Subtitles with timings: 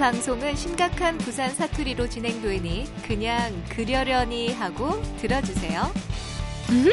[0.00, 5.92] 방송은 심각한 부산 사투리로 진행되니 그냥 그려려니 하고 들어주세요.
[6.70, 6.90] 음?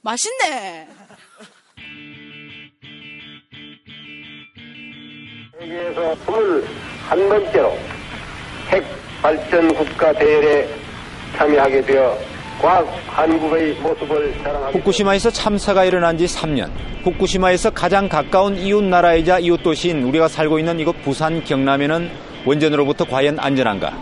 [0.00, 0.88] 맛있네.
[5.72, 6.14] 세계에서
[7.10, 7.72] 21번째로
[8.68, 8.84] 핵
[9.22, 10.68] 발전 국가 대회에
[11.36, 12.18] 참여하게 되어
[12.60, 16.70] 과학 한국의 모습을 자랑하게 후쿠시마에서 참사가 일어난 지 3년.
[17.04, 22.10] 후쿠시마에서 가장 가까운 이웃 나라이자 이웃 도시인 우리가 살고 있는 이곳 부산 경남에는
[22.44, 23.92] 원전으로부터 과연 안전한가?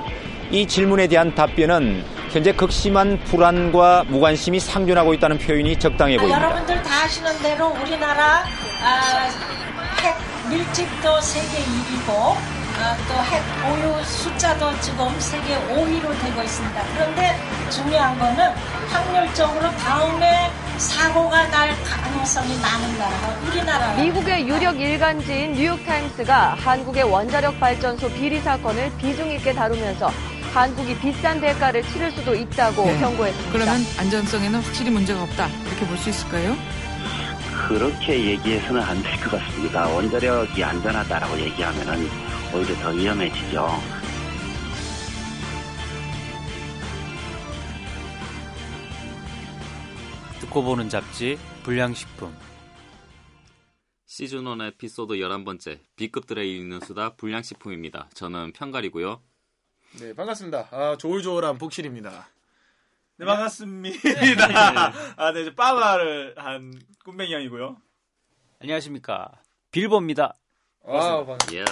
[0.50, 6.42] 이 질문에 대한 답변은 현재 극심한 불안과 무관심이 상존하고 있다는 표현이 적당해 보입니다.
[6.42, 8.44] 여러분들 다 아시는 대로 우리나라
[8.82, 9.28] 아,
[10.02, 12.10] 핵 밀집도 세계 1위고
[12.82, 16.82] 아, 또핵 보유 숫자도 지금 세계 5위로 되고 있습니다.
[16.94, 17.36] 그런데
[17.70, 18.50] 중요한 거는
[18.90, 24.02] 확률적으로 다음에 사고가 날 가능성이 많은 나라가 우리나라예요.
[24.04, 30.10] 미국의 유력 일간지인 뉴욕타임스가 한국의 원자력 발전소 비리 사건을 비중 있게 다루면서
[30.54, 32.98] 한국이 비싼 대가를 치를 수도 있다고 네.
[32.98, 33.52] 경고했습니다.
[33.52, 35.46] 그러면 안전성에는 확실히 문제가 없다.
[35.66, 36.56] 이렇게 볼 수 있을까요?
[37.68, 39.86] 그렇게 얘기해서는 안 될 것 같습니다.
[39.88, 42.06] 원자력이 안전하다라고 얘기하면은
[42.54, 43.68] 오히려 더 위험해지죠.
[50.40, 52.34] 듣고 보는 잡지 불량식품
[54.06, 58.08] 시즌 1 에피소드 11번째 B급들의 읽는 수다 불량식품입니다.
[58.14, 59.22] 저는 편갈이고요.
[60.00, 60.68] 네, 반갑습니다.
[60.72, 62.28] 아, 조울조울한 복실입니다.
[63.20, 63.98] 네, 반갑습니다.
[65.18, 66.72] 아, 네, 이제 빠바를 한
[67.04, 67.76] 꿈뱅이 형이고요.
[68.60, 69.30] 안녕하십니까
[69.72, 70.34] 빌보입니다.
[70.86, 71.52] 아, 반갑습니다.
[71.60, 71.64] 예.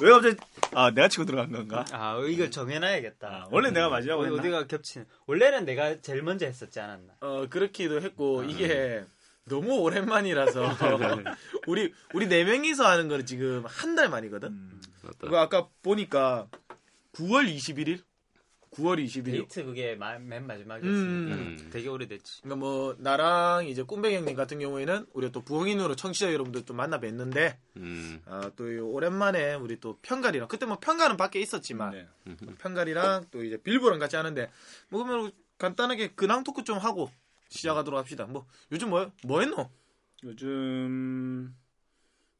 [0.00, 0.36] 왜 갑자기,
[0.74, 1.84] 아, 내가 치고 들어간 건가?
[1.92, 3.28] 아 이걸 정해놔야겠다.
[3.28, 4.40] 아, 원래 내가 마지막으로 어디?
[4.40, 5.06] 어디가 겹치는?
[5.26, 7.12] 원래는 내가 제일 먼저 했었지 않았나?
[7.20, 9.04] 어, 그렇기도 했고, 이게
[9.44, 10.62] 너무 오랜만이라서,
[11.68, 14.48] 우리, 우리 네 명이서 하는 거는 지금 한 달 만이거든?
[14.48, 15.16] 음, 맞다.
[15.20, 16.48] 그거 아까 보니까
[17.14, 18.02] 9월 21일?
[18.70, 19.24] 9월 21일.
[19.32, 21.68] 데이트 그게 마- 맨 마지막이었으니까 음.
[21.72, 22.42] 되게 오래됐지.
[22.42, 27.00] 그러니까 뭐, 나랑 이제 꿈뱅이 형님 같은 경우에는 우리가 또 부엉인으로 청취자 여러분들 좀 만나
[27.00, 31.90] 뵀는데, 음, 아, 또이 오랜만에 우리 또 편갈이랑, 그때 뭐 편갈은 밖에 있었지만,
[32.24, 32.36] 네.
[32.58, 34.50] 편갈이랑 또 이제 빌보랑 같이 하는데
[34.90, 37.10] 뭐 그러면 간단하게 근황 토크 좀 하고
[37.48, 38.26] 시작하도록 합시다.
[38.26, 39.70] 뭐 요즘 뭐뭐 했노?
[40.24, 41.54] 요즘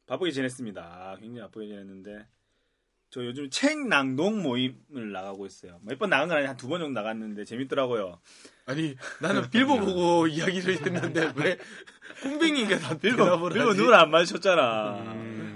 [0.07, 1.17] 바쁘게 지냈습니다.
[1.21, 2.27] 굉장히 바쁘게 지냈는데
[3.11, 5.81] 저 요즘 책 낭독 모임을 나가고 있어요.
[5.83, 8.19] 몇 번 나간 건 아니 한두 번 정도 나갔는데 재밌더라고요.
[8.67, 11.59] 아니 나는 빌보 보고 이야기를 했는데 왜
[12.23, 13.73] 콩뱅이가 다 빌보 빌보?
[13.75, 15.15] 눈을 안 마주쳤잖아.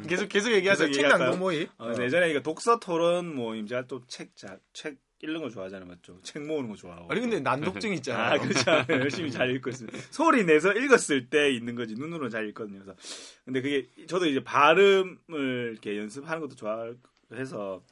[0.09, 0.51] 계속 계속.
[0.51, 1.19] 계속 책 얘기할까요?
[1.25, 1.67] 낭독 모임.
[1.79, 6.19] 어, 그래서 예전에 이거 독서 토론 모임 제가 또책책 읽는 거 좋아하잖아요, 맞죠?
[6.25, 7.07] 책 모으는 거 좋아하고.
[7.13, 8.33] 아니 근데 난독증 있잖아.
[8.33, 8.65] 아, 그렇죠.
[8.91, 9.97] 열심히 잘 읽고 있습니다.
[10.11, 12.81] 소리 내서 읽었을 때 있는 거지, 눈으로 잘 읽거든요.
[12.81, 12.97] 그래서.
[13.45, 16.93] 근데 그게, 저도 이제 발음을 이렇게 연습하는 것도 좋아
[17.37, 17.83] 해서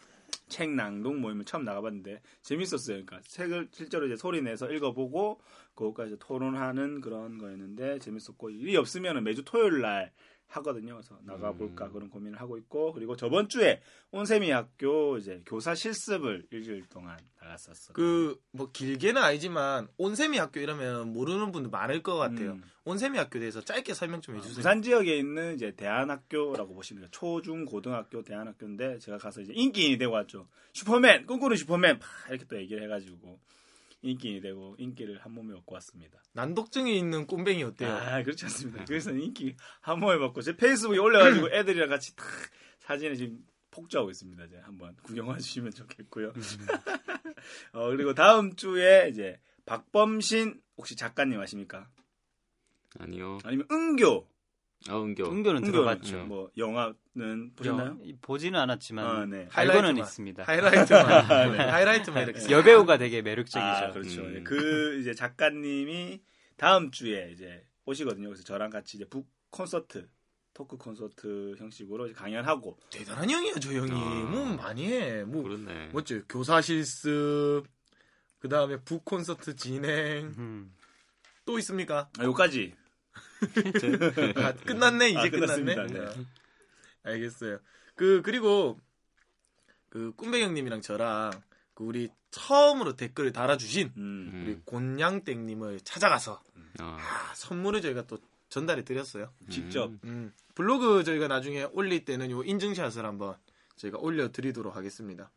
[0.48, 3.04] 책 낭독 모임을 처음 나가봤는데 재밌었어요.
[3.04, 5.40] 그러니까 책을 실제로 이제 소리 내서 읽어보고
[5.74, 10.12] 그것까지 토론하는 그런 거였는데 재밌었고, 일이 없으면 매주 토요일 날
[10.50, 10.94] 하거든요.
[10.94, 11.92] 그래서 나가볼까 음.
[11.92, 13.80] 그런 고민을 하고 있고, 그리고 저번 주에
[14.10, 17.94] 온세미 학교 이제 교사 실습을 일주일 동안 나갔었어요.
[17.94, 22.52] 그뭐 길게는 아니지만 온세미 학교 이러면 모르는 분들 많을 것 같아요.
[22.52, 22.62] 음.
[22.84, 24.56] 온세미 학교에 대해서 짧게 설명 좀 해주세요.
[24.56, 27.10] 부산 지역에 있는 이제 대안학교라고 보시면 돼요.
[27.12, 30.48] 초중 고등학교 대안학교인데 제가 가서 이제 인기인이 되고 왔죠.
[30.72, 33.38] 슈퍼맨 꿈꾸는 슈퍼맨 팍 이렇게 또 얘기를 해가지고
[34.02, 36.22] 인기인이 되고 인기를 한 몸에 얻고 왔습니다.
[36.32, 37.90] 난독증이 있는 꼼뱅이 어때요?
[37.90, 38.84] 아 그렇지 않습니다.
[38.84, 42.26] 그래서 인기 한 몸에 받고 제 페이스북에 올려가지고 애들이랑 같이 탁
[42.80, 44.44] 사진을 지금 폭주하고 있습니다.
[44.44, 46.32] 이제 한번 구경해 주시면 좋겠고요.
[47.72, 51.88] 어, 그리고 다음 주에 이제 박범신 혹시 작가님 아십니까?
[52.98, 53.38] 아니요.
[53.44, 54.26] 아니면 은교
[54.88, 55.26] 아, 은교.
[55.26, 56.24] 은교는 들어봤죠.
[56.24, 57.98] 뭐 영화는 보셨나요?
[58.06, 59.48] 영- 보지는 않았지만 아, 네.
[59.52, 59.98] 알고는 하이라이트만.
[59.98, 60.42] 있습니다.
[60.44, 61.28] 하이라이트만.
[61.52, 61.58] 네.
[61.64, 62.40] 하이라이트만 이렇게.
[62.50, 63.60] 여배우가 되게 매력적이죠.
[63.60, 64.22] 아, 그렇죠.
[64.22, 64.42] 음.
[64.44, 66.22] 그 이제 작가님이
[66.56, 68.28] 다음 주에 이제 오시거든요.
[68.28, 70.08] 그래서 저랑 같이 이제 북 콘서트
[70.54, 73.90] 토크 콘서트 형식으로 강연하고 대단한 형이야 저 형이.
[73.92, 73.96] 아.
[74.30, 75.24] 뭐 많이 해.
[75.24, 75.88] 뭐 그렇네.
[75.88, 77.64] 뭐지 교사 실습.
[78.38, 80.72] 그 다음에 북 콘서트 진행 음.
[81.44, 82.08] 또 있습니까?
[82.18, 82.74] 아, 요까지
[84.36, 85.86] 아, 끝났네 이제 아, 끝났네.
[85.86, 86.00] 네.
[86.00, 86.14] 어.
[87.02, 87.58] 알겠어요.
[87.94, 88.78] 그 그리고
[89.88, 91.32] 그 꿈배 형님이랑 저랑
[91.74, 94.42] 그 우리 처음으로 댓글을 달아주신 음.
[94.44, 94.62] 우리 음.
[94.64, 96.42] 곤양땡님을 찾아가서
[96.80, 96.96] 어.
[97.00, 99.32] 아, 선물을 저희가 또 전달해 드렸어요.
[99.48, 99.92] 직접.
[100.04, 103.36] 음, 블로그 저희가 나중에 올릴 때는 요 인증샷을 한번
[103.76, 105.30] 저희가 올려 드리도록 하겠습니다.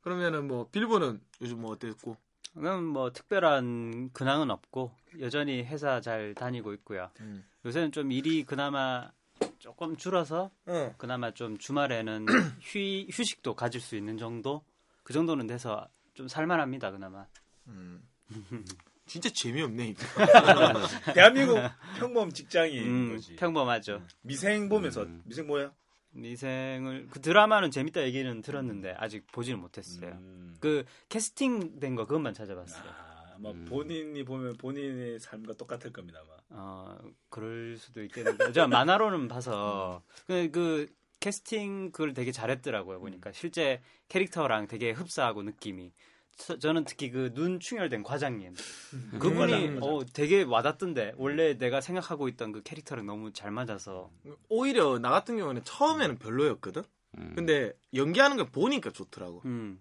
[0.00, 2.16] 그러면은 뭐 빌보는 요즘 뭐 어땠고?
[2.54, 7.10] 그럼 뭐 특별한 근황은 없고 여전히 회사 잘 다니고 있고요.
[7.20, 7.44] 음.
[7.64, 9.10] 요새는 좀 일이 그나마
[9.58, 10.94] 조금 줄어서 어.
[10.98, 12.26] 그나마 좀 주말에는
[12.60, 12.78] 휴,
[13.10, 14.64] 휴식도 가질 수 있는 정도
[15.02, 17.26] 그 정도는 돼서 좀 살만합니다 그나마.
[17.68, 18.02] 음.
[19.06, 19.94] 진짜 재미없네.
[21.14, 21.58] 대한민국
[21.98, 23.34] 평범 직장인 음, 거지.
[23.36, 24.02] 평범하죠.
[24.22, 25.72] 미생 보면서 미생 뭐야?
[26.12, 30.10] 미생을 그 드라마는 재밌다 얘기는 들었는데 아직 보지는 못했어요.
[30.12, 30.56] 음.
[30.60, 32.90] 그 캐스팅된 거 그것만 찾아봤어요.
[32.90, 36.20] 아, 아마 본인이 보면 본인의 삶과 똑같을 겁니다.
[36.20, 36.40] 아마.
[36.50, 36.98] 어
[37.28, 40.86] 그럴 수도 있겠는데 제가 만화로는 봐서 그, 그
[41.20, 45.92] 캐스팅 그걸 되게 잘했더라고요 보니까 실제 캐릭터랑 되게 흡사하고 느낌이
[46.36, 48.54] 저, 저는 특히 그 눈 충혈된 과장님
[49.18, 49.82] 그분이 과장님.
[49.82, 54.10] 어, 되게 와닿던데 원래 내가 생각하고 있던 그 캐릭터랑 너무 잘 맞아서
[54.48, 56.82] 오히려 나 같은 경우는 처음에는 별로였거든.
[57.18, 57.32] 음.
[57.34, 59.42] 근데 연기하는 걸 보니까 좋더라고.
[59.44, 59.78] 음.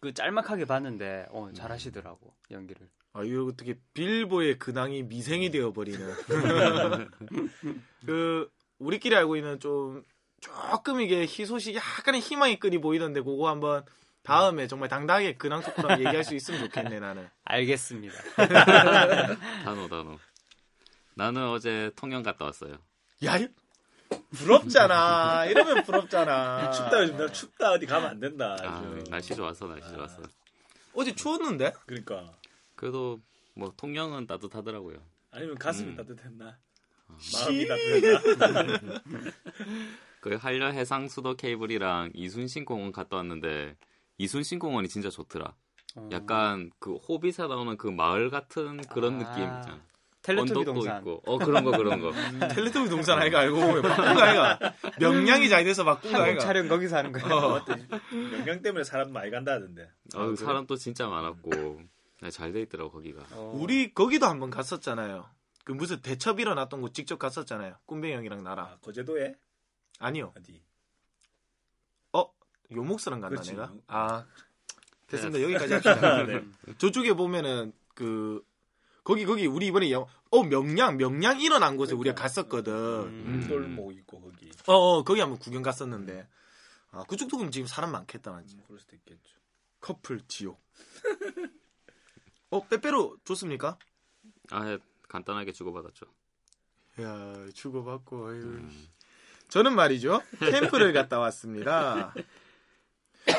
[0.00, 2.88] 그 짤막하게 봤는데 어, 잘하시더라고 연기를.
[3.14, 6.00] 아, 이거 어떻게 빌보의 근황이 미생이 되어버리는.
[8.06, 10.02] 그, 우리끼리 알고 있는 좀,
[10.40, 13.84] 조금 이게 희소식, 약간의 희망이 끈이 보이던데, 그거 한번
[14.22, 17.28] 다음에 정말 당당하게 근황 토크랑 얘기할 수 있으면 좋겠네, 나는.
[17.44, 18.14] 알겠습니다.
[19.64, 20.18] 단호 단호.
[21.14, 22.76] 나는 어제 통영 갔다 왔어요.
[23.24, 23.48] 야, 이-
[24.30, 25.46] 부럽잖아.
[25.46, 26.70] 이러면 부럽잖아.
[26.70, 28.56] 춥다 요즘 날 춥다 어디 가면 안 된다.
[28.62, 29.04] 아, 요즘.
[29.10, 30.22] 날씨 좋았어 날씨 좋았어.
[30.94, 31.72] 어제 추웠는데?
[31.86, 32.32] 그러니까
[32.76, 33.20] 그래도
[33.54, 34.98] 뭐 통영은 따뜻하더라고요.
[35.30, 35.96] 아니면 가슴이 음.
[35.96, 36.58] 따뜻했나?
[37.18, 37.66] 씨.
[37.66, 39.00] 마음이 따뜻했나?
[40.20, 43.76] 그 한려 해상 수도 케이블이랑 이순신 공원 갔다 왔는데
[44.18, 45.54] 이순신 공원이 진짜 좋더라.
[45.96, 46.08] 어.
[46.12, 49.82] 약간 그 호빗에 나오는 그 마을 같은 그런 아, 느낌 있잖아.
[50.22, 50.98] 텔레토비 언덕도 동산.
[50.98, 51.22] 있고.
[51.26, 52.12] 어 그런 거 그런 거.
[52.48, 54.58] 텔레토비 동산 아이가 알고 보면 바꾼 거 아이가.
[55.00, 56.40] 명량이 잘 돼서 바꾼 거 한국 아이가.
[56.40, 57.34] 촬영 거기서 하는 거예요.
[57.36, 57.64] 어.
[58.38, 59.90] 영양 때문에 사람 많이 간다던데.
[60.14, 61.80] 어, 사람도 진짜 많았고
[62.30, 63.24] 잘 돼 있더라고 거기가.
[63.32, 63.58] 어.
[63.60, 65.26] 우리 거기도 한번 갔었잖아요.
[65.64, 67.74] 그 무슨 대첩 일어났던 곳 직접 갔었잖아요.
[67.86, 68.66] 꿈뱅이 형이랑 나랑.
[68.66, 69.34] 아, 거제도에
[69.98, 70.32] 아니요.
[70.36, 70.62] 어디?
[72.74, 73.52] 요목스랑 갔나 그치.
[73.52, 73.72] 내가?
[73.86, 74.26] 아
[75.08, 75.42] 됐습니다.
[75.42, 76.22] 여기까지 합시다.
[76.26, 76.44] 네.
[76.78, 78.44] 저쪽에 보면은 그
[79.04, 82.72] 거기 거기 우리 이번에 영, 어 명량 명량 일어난 곳에 우리가 갔었거든.
[82.72, 83.46] 음.
[83.48, 84.50] 돌목 있고 거기.
[84.66, 86.26] 어, 어 거기 한번 구경 갔었는데
[86.90, 88.56] 아 그쪽도 그럼 지금 사람 많겠다 맞지?
[88.56, 89.38] 음, 그럴 수도 있겠죠.
[89.80, 90.60] 커플 지옥.
[92.50, 93.78] 어 빼빼로 좋습니까?
[94.50, 94.78] 아
[95.08, 96.06] 간단하게 주고받았죠.
[97.00, 98.42] 야 주고받고 아유.
[98.42, 98.88] 음.
[99.48, 102.14] 저는 말이죠 캠프를 갔다 왔습니다.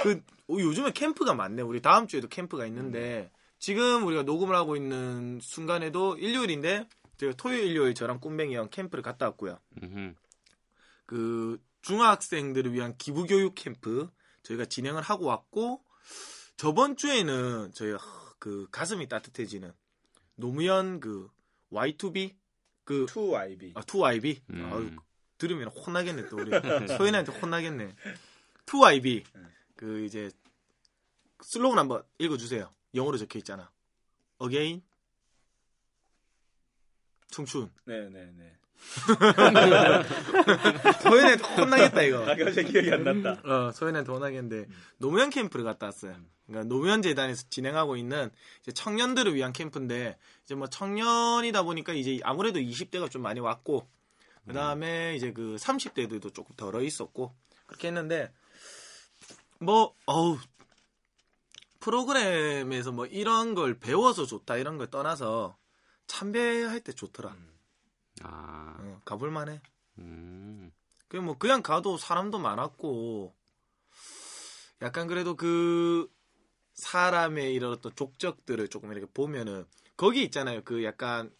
[0.03, 1.61] 그 어, 요즘에 캠프가 많네.
[1.61, 6.87] 우리 다음 주에도 캠프가 있는데 지금 우리가 녹음을 하고 있는 순간에도 일요일인데
[7.17, 9.59] 제가 토요일 일요일 저랑 꿈뱅이 형 캠프를 갔다 왔고요.
[9.81, 10.13] 음흠.
[11.05, 14.09] 그 중학생들을 위한 기부 교육 캠프
[14.43, 15.83] 저희가 진행을 하고 왔고
[16.57, 17.99] 저번 주에는 저희가
[18.39, 19.71] 그 가슴이 따뜻해지는
[20.35, 21.29] 노무현 그
[21.71, 22.35] Y2B
[22.83, 23.71] 그 2IB.
[23.75, 24.41] 아, 2IB?
[24.49, 24.69] 음.
[24.71, 24.91] 아유,
[25.37, 26.51] 들으면 혼나겠네, 또 우리.
[26.97, 27.95] 소연한테 혼나겠네.
[28.65, 29.23] 2IB.
[29.83, 30.31] 그, 이제,
[31.41, 32.69] 슬로건 한번 읽어주세요.
[32.95, 33.69] 영어로 적혀 있잖아.
[34.41, 34.81] Again.
[37.29, 37.69] 청춘.
[37.83, 38.53] 네네네.
[41.01, 42.23] 소연한테 혼나겠다, 이거.
[42.23, 43.41] 아, 갑자기 기억이 안 났다.
[43.43, 44.67] 어, 소연한테 혼나겠는데,
[44.99, 46.15] 노무현 캠프를 갔다 왔어요.
[46.47, 48.31] 그러니까 노무현 재단에서 진행하고 있는
[48.73, 53.85] 청년들을 위한 캠프인데, 이제 뭐 청년이다 보니까 이제 아무래도 20대가 좀 많이 왔고,
[54.47, 58.31] 그 다음에 이제 그 30대들도 조금 덜어 있었고, 그렇게 했는데,
[59.63, 60.37] 뭐, 어우,
[61.79, 65.57] 프로그램에서 뭐 이런 걸 배워서 좋다, 이런 걸 떠나서
[66.07, 67.35] 참배할 때 좋더라.
[68.23, 69.61] 아, 어, 가볼만해.
[69.99, 70.71] 음.
[71.07, 73.35] 그뭐 그냥 가도 사람도 많았고
[74.81, 76.09] 약간 그래도 그
[76.73, 79.65] 사람의 이런 어떤 족적들을 조금 이렇게 보면은
[79.95, 80.63] 거기 있잖아요.
[80.63, 81.31] 그 약간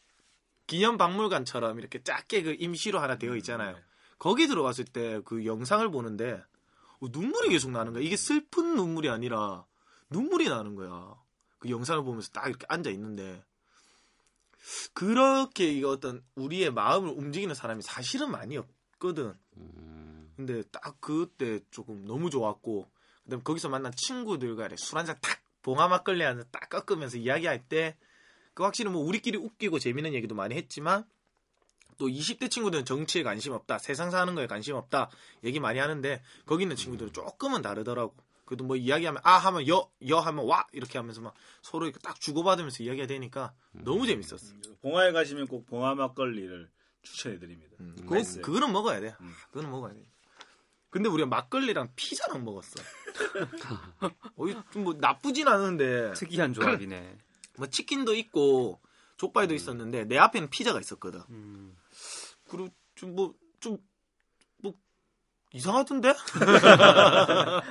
[0.68, 3.76] 기념 박물관처럼 이렇게 작게 그 임시로 하나 되어 있잖아요.
[4.20, 6.53] 거기 들어갔을 때 그 영상을 보는데 어,
[7.12, 8.04] 눈물이 계속 나는 거야.
[8.04, 9.66] 이게 슬픈 눈물이 아니라
[10.10, 11.16] 눈물이 나는 거야.
[11.60, 13.44] 그 영상을 보면서 딱 이렇게 앉아 있는데
[14.94, 19.34] 그렇게 이거 어떤 우리의 마음을 움직이는 사람이 사실은 많이 없거든.
[19.58, 20.34] 음.
[20.36, 22.90] 근데 딱 그때 조금 너무 좋았고
[23.24, 27.98] 그다음 거기서 만난 친구들과 술 한잔 탁 봉화 막걸리 한잔 딱 꺾으면서 이야기할 때
[28.54, 31.06] 그 확실히 뭐 우리끼리 웃기고 재밌는 얘기도 많이 했지만
[31.98, 35.10] 또 20대 친구들은 정치에 관심 없다 세상 사는 거에 관심 없다
[35.44, 38.14] 얘기 많이 하는데 거기 있는 친구들은 조금은 다르더라고
[38.46, 42.20] 그래도 뭐 이야기하면 아 하면 여 여 하면 와 이렇게 하면서 막 서로 이렇게 딱
[42.20, 44.54] 주고받으면서 이야기가 되니까 너무 재밌었어.
[44.82, 46.70] 봉화에 가시면 꼭 봉화 막걸리를
[47.04, 47.78] 추천해드립니다.
[48.02, 49.16] 그거, 그거는 먹어야 돼.
[49.50, 50.04] 그거는 먹어야 돼.
[50.90, 52.82] 근데 우리가 막걸리랑 피자랑 먹었어.
[54.36, 57.18] 어, 좀뭐 나쁘진 않은데 특이한 조합이네.
[57.58, 58.80] 뭐 치킨도 있고
[59.24, 61.22] 족발도 있었는데 내 앞에는 피자가 있었거든.
[61.30, 61.78] 음.
[62.50, 63.78] 그리고 좀 뭐 좀
[64.58, 64.74] 뭐
[65.54, 66.14] 이상하던데?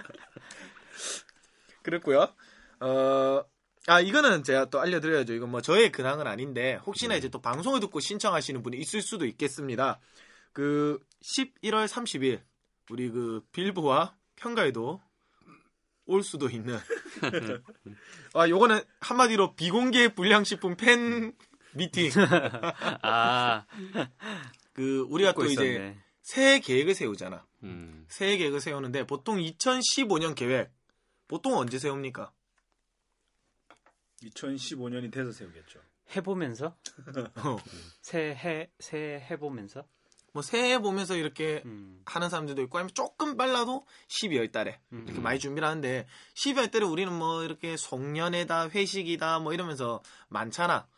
[1.82, 2.32] 그랬고요.
[2.80, 3.44] 어,
[3.86, 5.34] 아 이거는 제가 또 알려드려야죠.
[5.34, 10.00] 이건 뭐 저의 근황은 아닌데 혹시나 이제 또 방송을 듣고 신청하시는 분이 있을 수도 있겠습니다.
[10.54, 10.98] 그
[11.36, 12.40] 11월 30일
[12.90, 15.02] 우리 그 빌보와 평가에도
[16.12, 16.78] 올 수도 있는.
[18.34, 21.32] 아 요거는 한마디로 비공개 불량식품 팬
[21.74, 22.10] 미팅.
[23.02, 23.64] 아.
[24.74, 25.96] 그 우리가 또 이제.
[26.22, 27.44] 새해 계획을 세우잖아.
[27.64, 28.06] 음.
[28.08, 30.70] 새해 계획을 세우는데 보통 2015년 계획
[31.26, 32.32] 보통 언제 세웁니까?
[34.22, 35.80] 2015년이 돼서 세우겠죠.
[36.14, 36.76] 해보면서
[37.42, 37.56] 어.
[38.02, 39.84] 새해 새해 해보면서
[40.32, 42.02] 뭐 새해 보면서 이렇게 음.
[42.06, 45.22] 하는 사람들도 있고 아니면 조금 빨라도 12월 달에 이렇게 음.
[45.22, 50.88] 많이 준비를 하는데 12월 달에 우리는 뭐 이렇게 송년회다 회식이다 뭐 이러면서 많잖아.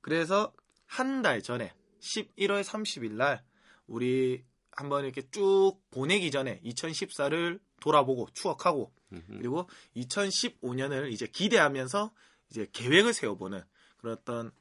[0.00, 0.52] 그래서
[0.86, 3.42] 한 달 전에 11월 30일 날
[3.86, 8.92] 우리 한번 이렇게 쭉 보내기 전에 2014를 돌아보고 추억하고
[9.38, 12.12] 그리고 2015년을 이제 기대하면서
[12.50, 13.62] 이제 계획을 세워보는
[13.98, 14.52] 그런 어떤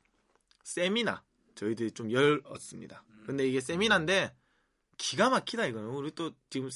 [0.64, 1.24] 세미나
[1.56, 3.04] 저희들이 좀 열었습니다.
[3.26, 4.34] 근데 이게 세미나인데
[4.98, 6.70] 기가 막히다 이거는 우리 또 지금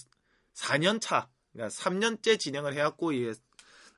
[0.56, 3.34] 4년 차, 그러니까 3년째 진행을 해왔고 이게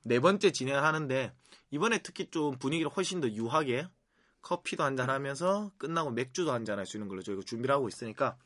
[0.03, 1.33] 네 번째 진행을 하는데
[1.71, 3.87] 이번에 특히 좀 분위기를 훨씬 더 유하게
[4.41, 8.37] 커피도 한잔 하면서 끝나고 맥주도 한잔 할 수 있는 걸로 저희가 준비를 하고 있으니까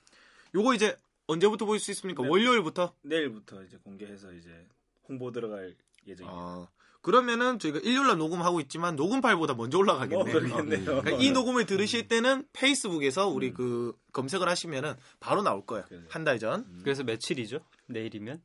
[0.56, 2.24] 요거 이제 언제부터 볼수 있습니까?
[2.24, 2.30] 네.
[2.30, 2.96] 월요일부터?
[3.02, 4.68] 내일부터 이제 공개해서 이제
[5.08, 6.38] 홍보 들어갈 예정입니다.
[6.38, 6.68] 아,
[7.04, 10.22] 그러면은 저희가 일요일날 녹음하고 있지만 녹음 파일보다 먼저 올라가겠네.
[10.22, 10.86] 어, 그러겠네요.
[10.86, 15.84] 그러니까 이 녹음을 들으실 때는 페이스북에서 우리 그 검색을 하시면은 바로 나올 거예요.
[16.08, 16.66] 한달 전.
[16.82, 17.60] 그래서 며칠이죠?
[17.88, 18.42] 내일이면?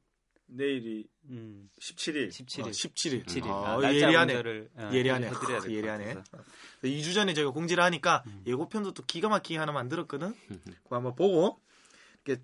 [0.47, 1.71] 내일이 음.
[1.81, 2.31] 17일.
[2.31, 2.67] 17일.
[2.67, 3.27] 어, 17일.
[3.27, 3.47] 17일.
[3.47, 4.35] 아, 아, 예리하네.
[4.35, 5.29] 공개를, 어, 예리하네.
[5.29, 5.31] 아,
[5.69, 6.15] 예리하네.
[6.15, 6.45] 같아서.
[6.83, 10.35] 2주 전에 저희가 공지를 하니까 예고편도 또 기가 막히게 하나 만들었거든.
[10.83, 11.61] 그거 한번 보고
[12.25, 12.43] 이렇게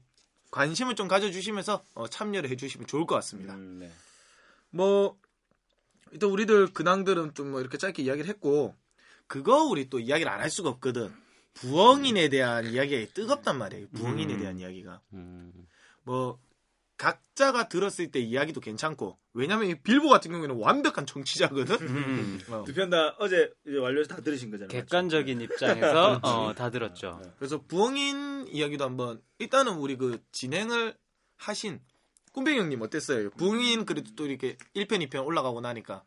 [0.52, 3.54] 관심을 좀 가져주시면서 어, 참여를 해주시면 좋을 것 같습니다.
[3.54, 3.90] 음, 네.
[4.70, 5.16] 뭐
[6.14, 8.74] 일단 우리들 근황들은 좀 뭐 이렇게 짧게 이야기를 했고
[9.26, 11.12] 그거 우리 또 이야기를 안 할 수가 없거든.
[11.54, 13.88] 부엉인에 대한 이야기가 뜨겁단 말이에요.
[13.94, 14.40] 부엉인에 음.
[14.40, 15.00] 대한 이야기가.
[15.12, 15.52] 음.
[16.02, 16.38] 뭐
[16.96, 21.76] 각자가 들었을 때 이야기도 괜찮고 왜냐면 이 빌보 같은 경우에는 완벽한 정치자거든.
[21.80, 22.40] 음.
[22.50, 22.64] 어.
[22.64, 24.68] 두편다 어제 이제 완료해서 다 들으신 거잖아요.
[24.68, 27.20] 객관적인 입장에서 어, 다 들었죠.
[27.38, 30.96] 그래서 부엉인 이야기도 한번 일단은 우리 그 진행을
[31.36, 31.80] 하신
[32.34, 33.30] 꿈뱅이 형님 어땠어요?
[33.30, 36.04] 부엉인 그래도 또 이렇게 1편 2편 올라가고 나니까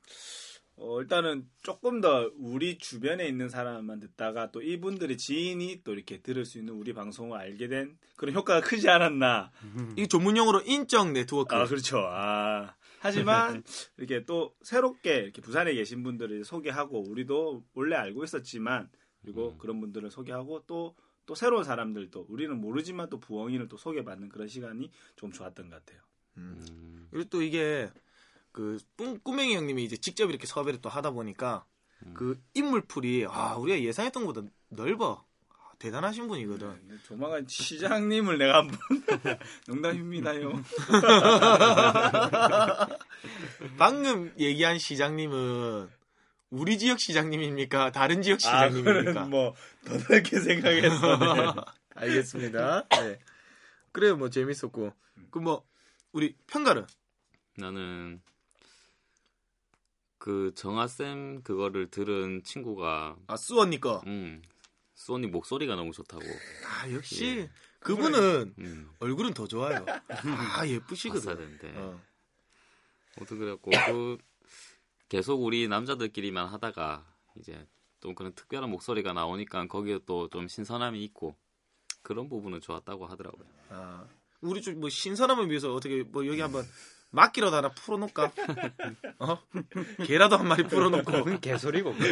[0.75, 6.45] 어, 일단은 조금 더 우리 주변에 있는 사람만 듣다가 또 이분들의 지인이 또 이렇게 들을
[6.45, 9.51] 수 있는 우리 방송을 알게 된 그런 효과가 크지 않았나.
[9.95, 11.55] 이게 전문 용어로 인적 네트워크.
[11.55, 11.97] 아, 그렇죠.
[12.05, 12.75] 아.
[12.99, 13.63] 하지만
[13.97, 18.89] 이렇게 또 새롭게 이렇게 부산에 계신 분들을 소개하고 우리도 원래 알고 있었지만
[19.21, 24.91] 그리고 그런 분들을 소개하고 또또 새로운 사람들도 우리는 모르지만 또 부엉이를 또 소개받는 그런 시간이
[25.15, 26.01] 좀 좋았던 것 같아요.
[26.37, 27.07] 음.
[27.11, 27.89] 그리고 또 이게
[28.51, 31.65] 그 꿈, 꿈맹이 형님이 이제 직접 이렇게 섭외를 또 하다 보니까
[32.13, 36.79] 그 인물풀이 아 우리가 예상했던 것보다 넓어 아, 대단하신 분이거든.
[36.87, 38.77] 네, 조만간 시장님을 내가 한번
[39.67, 40.51] 농담입니다요.
[43.77, 45.89] 방금 얘기한 시장님은
[46.49, 47.91] 우리 지역 시장님입니까?
[47.91, 48.37] 다른 지역 아,
[48.69, 49.03] 시장님입니까?
[49.05, 51.17] 그거는 뭐더 넓게 생각해서.
[51.17, 51.61] 네.
[51.95, 52.85] 알겠습니다.
[52.89, 53.19] 네.
[53.91, 54.93] 그래요, 뭐 재밌었고.
[55.31, 55.63] 그 뭐
[56.11, 56.85] 우리 평가를
[57.57, 58.21] 나는
[60.17, 64.01] 그 정아 쌤 그거를 들은 친구가 아 수언니 거.
[64.07, 64.41] 음.
[64.95, 66.23] 수언니 목소리가 너무 좋다고.
[66.65, 67.47] 아 역시
[67.79, 68.89] 그분은 음.
[68.99, 69.85] 얼굴은 더 좋아요.
[70.57, 71.59] 아 예쁘시거든.
[71.75, 72.01] 어.
[73.15, 74.17] 아무튼 그래갖고 그
[75.07, 77.65] 계속 우리 남자들끼리만 하다가 이제
[77.99, 81.35] 또 그런 특별한 목소리가 나오니까 거기에 또 좀 신선함이 있고
[82.01, 83.47] 그런 부분은 좋았다고 하더라고요.
[83.69, 84.07] 아,
[84.41, 86.65] 우리 좀 뭐 신선함을 위해서 어떻게 뭐 여기 한번
[87.09, 88.31] 막기라도 하나 풀어놓을까?
[89.19, 89.39] 어?
[90.05, 91.39] 개라도 한 마리 풀어놓고.
[91.39, 91.93] 개소리고.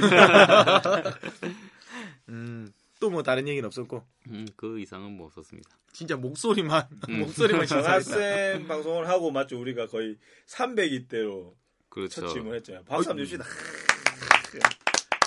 [2.29, 4.03] 음, 또 뭐 다른 얘기는 없었고.
[4.29, 5.69] 음, 그 이상은 뭐 없었습니다.
[5.93, 7.19] 진짜 목소리만 음.
[7.27, 8.67] 목소리만 신선했다.
[8.67, 9.59] 방송을 하고 맞죠?
[9.59, 10.17] 우리가 거의
[10.47, 11.55] 300이 대로
[11.89, 12.21] 그렇죠.
[12.21, 12.83] 첫 질문했죠.
[12.85, 13.45] 박수 한번 줍시다.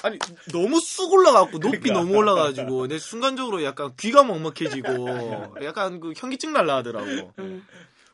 [0.03, 0.19] 아니
[0.53, 6.77] 너무 쑥 올라가고 높이 너무 올라가지고 내 순간적으로 약간 귀가 먹먹해지고 약간 그 현기증 날라
[6.77, 7.33] 하더라고.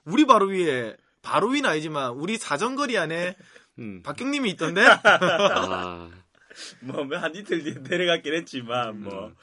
[0.05, 3.37] 우리 바로 위에 바로 위는 아니지만 우리 사정거리 안에
[3.79, 4.03] 음.
[4.03, 4.83] 박경님이 있던데.
[4.85, 6.11] 아,
[6.81, 9.35] 뭐한 이틀 뒤에 내려갔긴 했지만 뭐 음.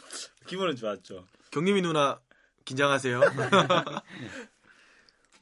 [0.48, 1.27] 기분은 좋았죠.
[1.51, 2.19] 경림이 누나
[2.65, 3.21] 긴장하세요.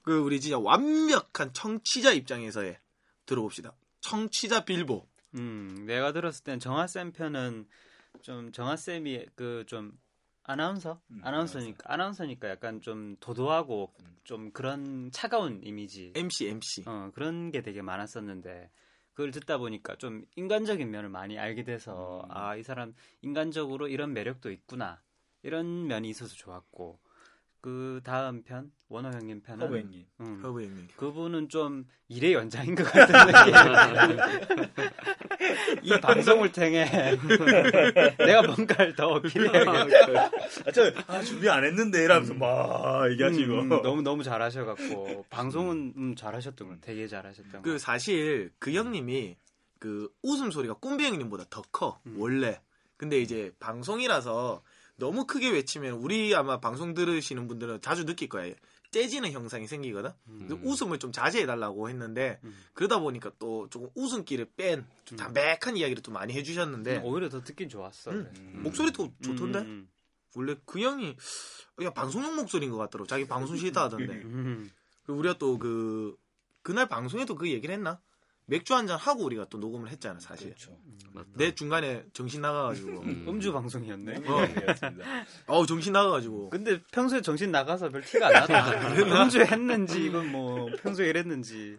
[0.02, 2.80] 그 우리 진짜 완벽한 청취자 입장에서의
[3.26, 3.74] 들어봅시다.
[4.02, 5.08] 청취자 빌보.
[5.36, 7.68] 음, 내가 들었을 땐 정하쌤 편은
[8.22, 9.98] 좀 정하쌤이 그 좀
[10.44, 11.00] 아나운서?
[11.12, 13.94] 음, 아나운서니까 아나운서 니까 약간 좀 도도하고
[14.24, 16.12] 좀 그런 차가운 이미지.
[16.16, 16.84] MC MC.
[16.88, 18.72] 어, 그런 게 되게 많았었는데
[19.14, 22.32] 그걸 듣다 보니까 좀 인간적인 면을 많이 알게 돼서 음.
[22.32, 25.00] 아, 이 사람 인간적으로 이런 매력도 있구나.
[25.44, 27.00] 이런 면이 있어서 좋았고
[27.62, 30.06] 그 다음 편 원호 형님 편은 허브 형님.
[30.22, 30.88] 음, 허브 형님.
[30.98, 33.54] 그분은 좀 일의 연장인 것 같은 느낌.
[35.84, 36.86] 이 방송을 통해
[38.18, 40.32] 내가 뭔가를 더 어필해야겠다.
[40.66, 43.54] 아, 저, 아, 준비 안 했는데, 이러면서 막 얘기하시고.
[43.54, 46.96] 음, 너무 너무 잘하셔갖고 방송은 음, 잘하셨던 것, 같아요.
[46.96, 47.62] 되게 잘하셨던 것.
[47.62, 49.36] 그 사실 그 형님이
[49.80, 52.00] 그 웃음 소리가 꿈비 형님보다 더 커.
[52.06, 52.16] 음.
[52.18, 52.60] 원래.
[52.98, 54.62] 근데 이제 방송이라서
[54.98, 58.54] 너무 크게 외치면 우리 아마 방송 들으시는 분들은 자주 느낄 거예요.
[58.92, 60.12] 째지는 형상이 생기거든.
[60.40, 62.56] 그래서 웃음을 좀 자제해 달라고 했는데 음.
[62.74, 67.44] 그러다 보니까 또 조금 웃음기를 뺀 좀 담백한 이야기를 또 많이 해주셨는데 음, 오히려 더
[67.44, 68.12] 듣긴 좋았어.
[68.12, 68.30] 음.
[68.34, 68.60] 그래.
[68.64, 69.60] 목소리도 좋던데.
[69.60, 69.90] 음, 음,
[70.36, 71.16] 원래 그 형이
[71.84, 73.08] 야 방송용 목소리인 것 같더라고.
[73.08, 74.14] 자기 방송 싫다 하던데.
[74.14, 74.70] 음.
[75.06, 76.16] 그 우리가 또 그
[76.62, 78.00] 그날 방송에도 그 얘기를 했나?
[78.50, 80.48] 맥주 한 잔 하고 우리가 또 녹음을 했잖아 사실.
[80.48, 80.78] 그렇죠.
[81.14, 81.28] 맞다.
[81.36, 83.02] 내 중간에 정신 나가가지고.
[83.04, 83.26] 음.
[83.28, 84.16] 음주 방송이었네.
[84.28, 84.46] 어.
[84.76, 85.06] 습니다
[85.48, 86.50] 어우 정신 나가가지고.
[86.50, 88.72] 근데 평소에 정신 나가서 별 티가 안 나다.
[89.24, 91.78] 음주 했는지 이건 뭐 평소에 이랬는지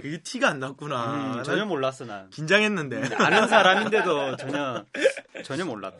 [0.00, 1.38] 그게 티가 안 났구나.
[1.38, 2.28] 음, 전혀 난 몰랐어 난.
[2.30, 3.14] 긴장했는데.
[3.16, 4.84] 아는 사람인데도 전혀
[5.44, 5.98] 전혀 몰랐다.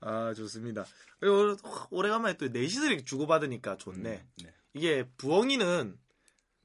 [0.00, 0.84] 아 좋습니다.
[1.20, 1.56] 그리고
[1.90, 2.46] 오래간만에 또
[2.88, 4.24] 이렇게 주고받으니까 좋네.
[4.42, 4.54] 네.
[4.74, 5.96] 이게 부엉이는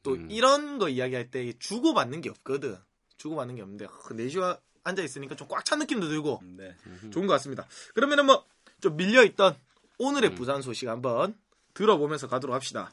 [0.08, 0.28] 또 음.
[0.32, 2.78] 이런 거 이야기할 때 주고받는 게 없거든.
[3.18, 6.76] 주고받는 게 없는데 어, 넷이와 앉아 있으니까 좀 꽉 찬 느낌도 들고 네.
[7.12, 7.68] 좋은 것 같습니다.
[7.94, 8.46] 그러면은 뭐
[8.82, 9.56] 좀 밀려 있던
[9.98, 10.36] 오늘의 음.
[10.36, 11.36] 부산 소식 한번
[11.74, 12.92] 들어보면서 가도록 합시다.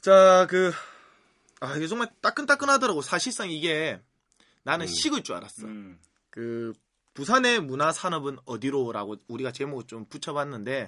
[0.00, 0.72] 자, 그,
[1.60, 3.00] 아, 이게 정말 따끈따끈하더라고.
[3.00, 4.00] 사실상 이게
[4.62, 4.88] 나는 음.
[4.88, 5.66] 식을 줄 알았어.
[5.66, 5.98] 음.
[6.30, 6.72] 그,
[7.14, 10.86] 부산의 문화 산업은 어디로라고 우리가 제목을 좀 붙여봤는데,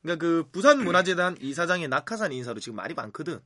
[0.00, 3.40] 그러니까 그 부산문화재단 이사장의 낙하산 인사로 지금 말이 많거든.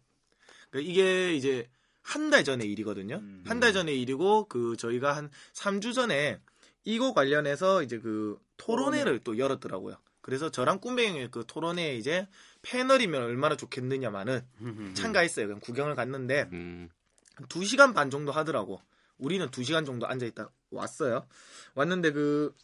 [0.74, 1.68] 그러니까 이게 이제
[2.02, 3.16] 한 달 전의 일이거든요.
[3.16, 3.44] 음.
[3.46, 6.40] 한달 전의 일이고 그 저희가 한 3주 전에
[6.84, 9.96] 이거 관련해서 이제 그 토론회를 또 열었더라고요.
[10.20, 12.26] 그래서 저랑 꿈뱅이의 그 토론회에 이제
[12.62, 14.42] 패널이면 얼마나 좋겠느냐마는
[14.94, 15.46] 참가했어요.
[15.46, 16.90] 그냥 구경을 갔는데 음.
[17.48, 18.80] 2시간 반 정도 하더라고.
[19.16, 21.26] 우리는 2시간 정도 앉아있다 왔어요.
[21.74, 22.54] 왔는데 그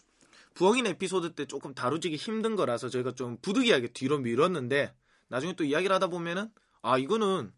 [0.55, 4.92] 부엉인 에피소드 때 조금 다루지기 힘든 거라서 저희가 좀 부득이하게 뒤로 미뤘는데
[5.29, 6.51] 나중에 또 이야기를 하다 보면은
[6.83, 7.53] 아 이거는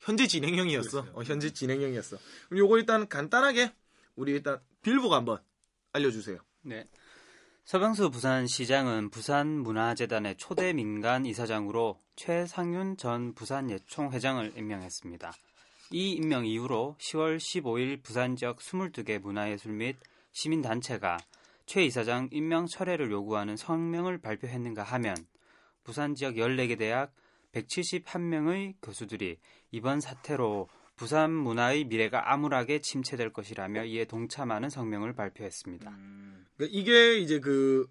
[0.00, 1.06] 현재 진행형이었어.
[1.12, 2.16] 어, 현재 진행형이었어.
[2.48, 3.72] 그럼 요거 일단 간단하게
[4.16, 5.38] 우리 일단 빌보가 한번
[5.92, 6.38] 알려주세요.
[6.62, 6.88] 네.
[7.64, 15.32] 서병수 부산시장은 부산문화재단의 초대 민간 이사장으로 최상윤 전 부산예총 회장을 임명했습니다.
[15.92, 19.96] 이 임명 이후로 10월 15일 부산 지역 22개 문화예술 및
[20.32, 21.18] 시민단체가
[21.66, 25.14] 최 이사장 임명 철회를 요구하는 성명을 발표했는가 하면
[25.84, 27.12] 부산 지역 14개 대학
[27.52, 29.38] 171명의 교수들이
[29.70, 35.90] 이번 사태로 부산 문화의 미래가 암울하게 침체될 것이라며 이에 동참하는 성명을 발표했습니다.
[35.90, 36.46] 음.
[36.60, 37.88] 이게 이제 그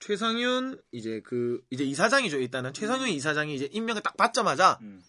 [0.00, 2.38] 최상윤 이제 그 이제 이사장이죠.
[2.38, 5.02] 일단은 최상윤 이사장이 이제 임명을 딱 받자마자 음.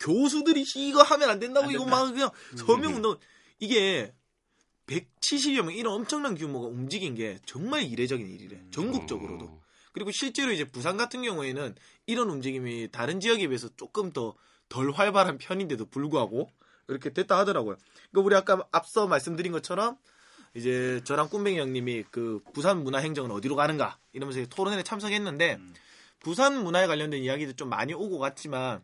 [0.00, 2.04] 교수들이 이거 하면 안 된다고 안 이거 된다.
[2.04, 3.18] 막 그냥 서명 운동
[3.58, 4.12] 이게
[4.86, 8.60] 170여 명 이런 엄청난 규모가 움직인 게 정말 이례적인 일이래.
[8.70, 9.46] 전국적으로도.
[9.46, 9.63] 어.
[9.94, 14.34] 그리고 실제로 이제 부산 같은 경우에는 이런 움직임이 다른 지역에 비해서 조금 더
[14.68, 16.50] 덜 활발한 편인데도 불구하고
[16.88, 17.76] 이렇게 됐다 하더라고요.
[18.10, 19.96] 그러니까 우리 아까 앞서 말씀드린 것처럼
[20.54, 25.74] 이제 저랑 꿈뱅이 형님이 그 부산 문화 행정은 어디로 가는가 이러면서 토론회에 참석했는데 음.
[26.20, 28.82] 부산 문화에 관련된 이야기도 좀 많이 오고 갔지만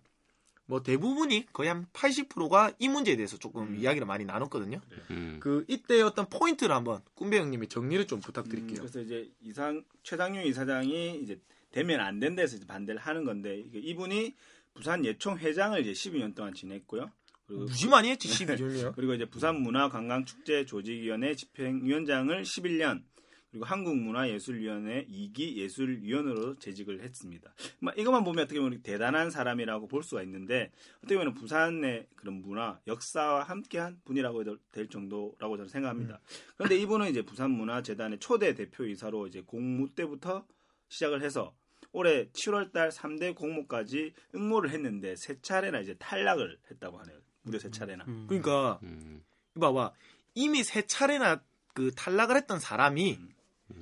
[0.70, 3.76] 뭐 대부분이 거의 한 80%가 이 문제에 대해서 조금 음.
[3.76, 4.80] 이야기를 많이 나눴거든요.
[5.10, 5.38] 음.
[5.40, 8.78] 그 이때 어떤 포인트를 한번 꿈뱅이 형님이 정리를 좀 음, 부탁드릴게요.
[8.78, 11.40] 그래서 이제 이상 최상윤 이사장이 이제
[11.72, 14.36] 되면 안 된다 해서 이제 반대를 하는 건데 이게 이분이
[14.72, 17.10] 부산 예총 회장을 이제 12년 동안 지냈고요.
[17.48, 18.94] 그리고 무지 많이 했지 12년이요.
[18.94, 23.02] 그리고 이제 부산 문화관광축제 조직위원회 집행위원장을 11년
[23.50, 27.52] 그리고 한국문화예술위원회 2기 예술위원으로 재직을 했습니다.
[27.80, 32.78] 막 이것만 보면 어떻게 보면 대단한 사람이라고 볼 수가 있는데 어떻게 보면 부산의 그런 문화
[32.86, 36.20] 역사와 함께한 분이라고 해도 될 정도라고 저는 생각합니다.
[36.56, 40.46] 그런데 이분은 이제 부산문화재단의 초대 대표이사로 이제 공무 때부터
[40.88, 41.52] 시작을 해서
[41.92, 47.18] 올해 7월달 3대 공모까지 응모를 했는데 세 차례나 이제 탈락을 했다고 하네요.
[47.42, 48.04] 무려 세 차례나.
[48.06, 48.26] 음.
[48.28, 49.24] 그러니까 음.
[49.58, 49.92] 봐봐
[50.34, 51.42] 이미 세 차례나
[51.74, 53.18] 그 탈락을 했던 사람이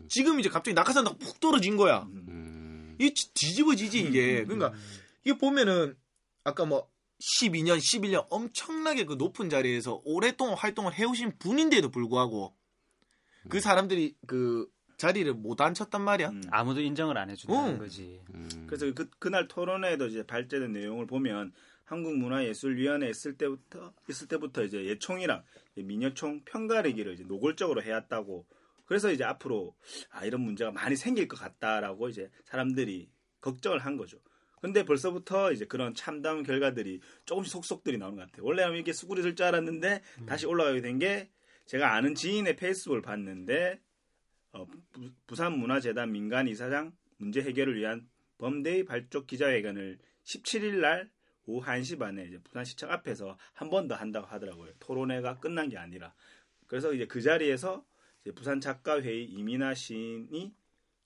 [0.08, 2.02] 지금 이제 갑자기 낙하산다가 푹 떨어진 거야.
[2.12, 2.96] 음.
[3.00, 4.44] 이 지- 뒤집어지지 이게.
[4.44, 4.72] 그러니까
[5.24, 5.96] 이게 보면은
[6.44, 6.88] 아까 뭐
[7.20, 12.54] 12년, 11년 엄청나게 그 높은 자리에서 오랫동안 활동을 해오신 분인데도 불구하고
[13.48, 16.28] 그 사람들이 그 자리를 못 앉혔단 말이야.
[16.30, 16.42] 음.
[16.50, 17.78] 아무도 인정을 안 해준다는 응.
[17.78, 18.20] 거지.
[18.34, 18.66] 음.
[18.66, 21.52] 그래서 그, 그날 토론회에도 이제 발제된 내용을 보면
[21.84, 25.42] 한국문화예술위원회 있을 때부터 있을 때부터 이제 예총이랑
[25.76, 28.46] 민여총 평가리기를 이제 노골적으로 해왔다고.
[28.88, 29.76] 그래서 이제 앞으로
[30.10, 34.18] 아 이런 문제가 많이 생길 것 같다라고 이제 사람들이 걱정을 한 거죠.
[34.60, 38.44] 근데 벌써부터 이제 그런 참담 결과들이 조금씩 속속들이 나오는 것 같아요.
[38.44, 41.30] 원래 하면 이게 수구리 쓸줄 알았는데 다시 올라가게 된 게
[41.66, 43.78] 제가 아는 지인의 페이스북을 봤는데
[44.52, 51.10] 어, 부- 부산문화재단 민간 이사장 문제 해결을 위한 범대의 발족 기자회견을 17일 날
[51.46, 54.72] 오후 1시 반에 이제 부산시청 앞에서 한 번 더 한다고 하더라고요.
[54.80, 56.14] 토론회가 끝난 게 아니라.
[56.66, 57.84] 그래서 이제 그 자리에서
[58.34, 60.54] 부산 작가회의 이민아 시인이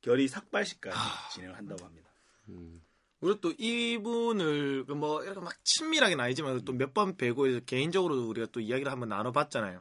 [0.01, 0.97] 결의 삭발식까지
[1.35, 2.11] 진행을 한다고 합니다.
[3.21, 8.59] 우리가 또 이분을 그뭐 이렇게 막 친밀하게는 아니지만 또 몇 번 뵈고 개인적으로 우리가 또
[8.61, 9.81] 이야기를 한번 나눠봤잖아요.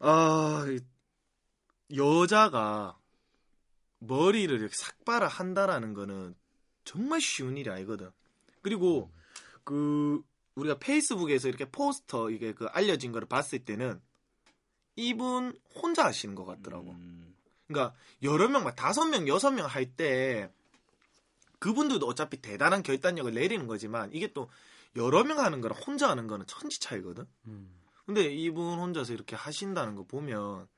[0.00, 2.98] 아 이- 여자가
[4.00, 6.34] 머리를 이렇게 삭발을 한다라는 거는
[6.84, 8.10] 정말 쉬운 일이 아니거든.
[8.62, 9.12] 그리고
[9.64, 10.20] 그
[10.56, 14.00] 우리가 페이스북에서 이렇게 포스터 이게 그 알려진 거를 봤을 때는
[14.96, 16.90] 이분 혼자 하시는 것 같더라고.
[16.90, 17.34] 음,
[17.68, 20.50] 그러니까 여러 명, 막 다섯 명, 여섯 명 할 때
[21.58, 24.50] 그분들도 어차피 대단한 결단력을 내리는 거지만 이게 또
[24.96, 27.26] 여러 명 하는 거랑 혼자 하는 거는 천지 차이거든.
[27.46, 27.70] 음.
[28.04, 30.68] 근데 이분 혼자서 이렇게 하신다는 거 보면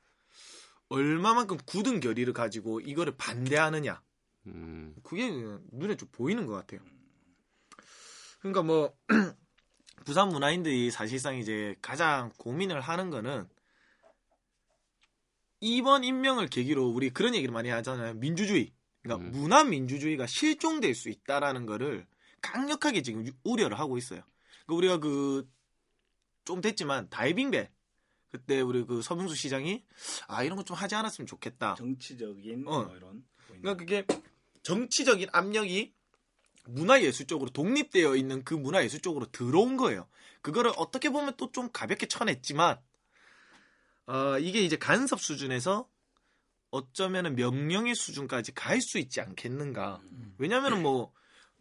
[0.88, 4.00] 얼마만큼 굳은 결의를 가지고 이거를 반대하느냐.
[4.46, 4.94] 음.
[5.02, 5.30] 그게
[5.72, 6.80] 눈에 좀 보이는 것 같아요.
[8.38, 8.94] 그러니까 뭐
[10.06, 13.46] 부산 문화인들이 사실상 이제 가장 고민을 하는 거는
[15.60, 18.14] 이번 임명을 계기로 우리 그런 얘기를 많이 하잖아요.
[18.14, 18.72] 민주주의.
[19.02, 19.32] 그러니까 음.
[19.32, 22.06] 문화 민주주의가 실종될 수 있다라는 거를
[22.40, 24.22] 강력하게 지금 유- 우려를 하고 있어요.
[24.66, 25.48] 그러니까 우리가 그
[26.44, 27.70] 좀 됐지만 다이빙배
[28.30, 29.84] 그때 우리 그 서병수 시장이
[30.28, 31.74] 아 이런 거 좀 하지 않았으면 좋겠다.
[31.74, 32.84] 정치적인 어.
[32.84, 34.06] 뭐 이런 그러니까 그게
[34.62, 35.92] 정치적인 압력이
[36.64, 40.08] 문화예술 쪽으로 독립되어 있는 그 문화예술 쪽으로 들어온 거예요.
[40.40, 42.78] 그거를 어떻게 보면 또 좀 가볍게 쳐냈지만
[44.08, 45.88] 어, 이게 이제 간섭 수준에서
[46.70, 50.00] 어쩌면은 명령의 수준까지 갈 수 있지 않겠는가.
[50.38, 51.12] 왜냐면은 뭐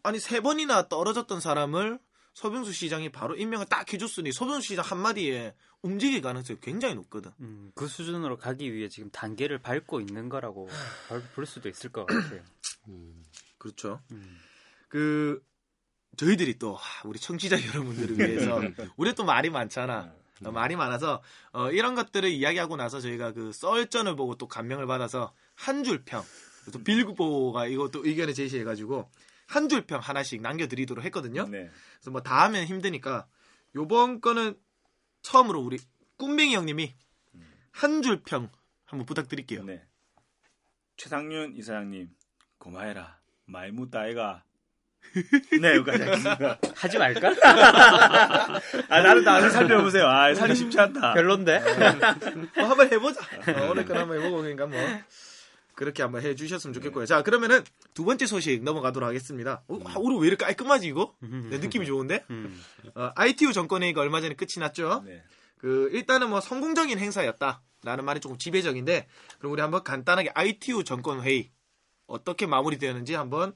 [0.04, 2.00] 아니 세 번이나 떨어졌던 사람을
[2.34, 7.32] 서병수 시장이 바로 임명을 딱 해줬으니 서병수 시장 한마디에 움직일 가능성이 굉장히 높거든.
[7.40, 10.70] 음, 그 수준으로 가기 위해 지금 단계를 밟고 있는 거라고
[11.10, 12.42] 볼- 볼 수도 있을 것 같아요.
[13.58, 14.02] 그렇죠.
[14.12, 14.40] 음.
[14.88, 15.44] 그
[16.18, 18.60] 저희들이 또 하, 우리 청취자 여러분들을 위해서
[18.98, 20.14] 우리 또 말이 많잖아.
[20.46, 21.22] 어, 말이 많아서
[21.52, 26.24] 어, 이런 것들을 이야기하고 나서 저희가 그 썰전을 보고 또 감명을 받아서 한 줄 평,
[26.72, 29.10] 또 빌보가 이것도 의견을 제시해가지고
[29.48, 31.48] 한 줄평 하나씩 남겨드리도록 했거든요.
[31.48, 31.70] 네.
[31.96, 33.26] 그래서 뭐 다 하면 힘드니까
[33.76, 34.60] 요번 거는
[35.22, 35.78] 처음으로 우리
[36.18, 36.94] 꿈뱅이 형님이
[37.72, 38.50] 한 줄평
[38.86, 39.64] 한번 부탁드릴게요.
[39.64, 39.84] 네.
[40.98, 42.10] 최상윤 이사장님
[42.58, 44.44] 고마해라 말 묻다 아이가
[45.62, 47.30] 네 여기까지 하겠습니다 하지 말까?
[48.90, 51.60] 아 나는 나를 살펴보세요 아 살기 쉽지 않다 별론데?
[52.56, 53.22] 뭐 한번 해보자.
[53.22, 54.80] 어, 오늘 건 한번 해보고 그러니까 뭐
[55.76, 57.06] 그렇게 한번 해주셨으면 좋겠고요.
[57.06, 59.64] 자 그러면은 두 번째 소식 넘어가도록 하겠습니다.
[59.68, 61.14] 어, 아, 우리 왜 이렇게 깔끔하지 이거?
[61.22, 62.26] 내 느낌이 좋은데?
[62.32, 62.60] 음.
[62.96, 65.04] 어, ITU 정권 회의가 얼마 전에 끝이 났죠.
[65.06, 65.24] 네.
[65.58, 71.22] 그 일단은 뭐 성공적인 행사였다 라는 말이 조금 지배적인데 그럼 우리 한번 간단하게 ITU 정권
[71.22, 71.52] 회의
[72.08, 73.54] 어떻게 마무리되었는지 한번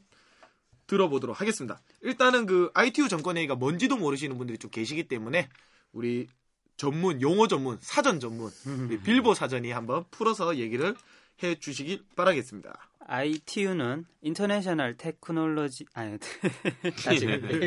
[0.91, 1.80] 들어보도록 하겠습니다.
[2.01, 5.47] 일단은 그 ITU 정권회의가 뭔지도 모르시는 분들이 좀 계시기 때문에
[5.93, 6.27] 우리
[6.75, 8.51] 전문 용어 전문 사전 전문
[8.89, 10.95] 우리 빌보 사전이 한번 풀어서 얘기를
[11.43, 12.89] 해 주시길 바라겠습니다.
[13.08, 16.17] ITU는 International Technology 아니
[17.04, 17.60] 다시 해, 그냥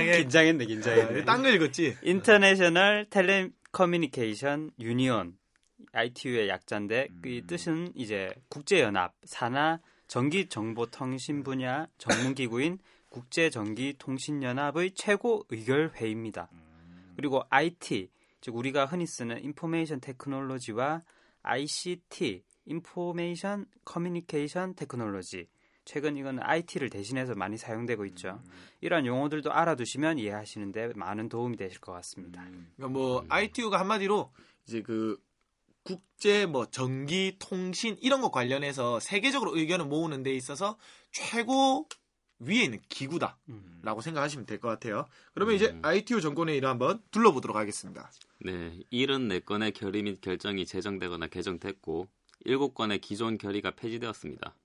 [0.00, 0.18] 해.
[0.20, 1.24] 긴장했네 긴장했네.
[1.24, 1.96] 딴거 읽었지?
[2.02, 5.36] International Telecommunication Union
[5.92, 9.80] ITU의 약자인데 이 뜻은 이제 국제연합 산하
[10.12, 16.50] 전기 정보 통신 분야 전문 기구인 국제 전기 통신 연합의 최고 의결 회의입니다.
[17.16, 18.10] 그리고 IT
[18.42, 21.00] 즉 우리가 흔히 쓰는 Information Technology와
[21.40, 25.48] ICT Information Communication Technology
[25.86, 28.42] 최근 이건 IT를 대신해서 많이 사용되고 있죠.
[28.82, 32.44] 이러한 용어들도 알아두시면 이해하시는데 많은 도움이 되실 것 같습니다.
[32.76, 34.30] 그러니까 뭐 ITU가 한마디로
[34.66, 35.18] 이제 그
[35.84, 40.78] 국제 뭐 전기 통신 이런 거 관련해서 세계적으로 의견을 모으는 데 있어서
[41.10, 41.88] 최고
[42.40, 45.06] 위에 있는 기구다라고 생각하시면 될 것 같아요.
[45.34, 48.10] 그러면 이제 ITU 정권회의를 한번 둘러보도록 하겠습니다.
[48.40, 52.08] 네, 74건의 결의 및 결정이 제정되거나 개정됐고
[52.46, 54.56] 7건의 기존 결의가 폐지되었습니다.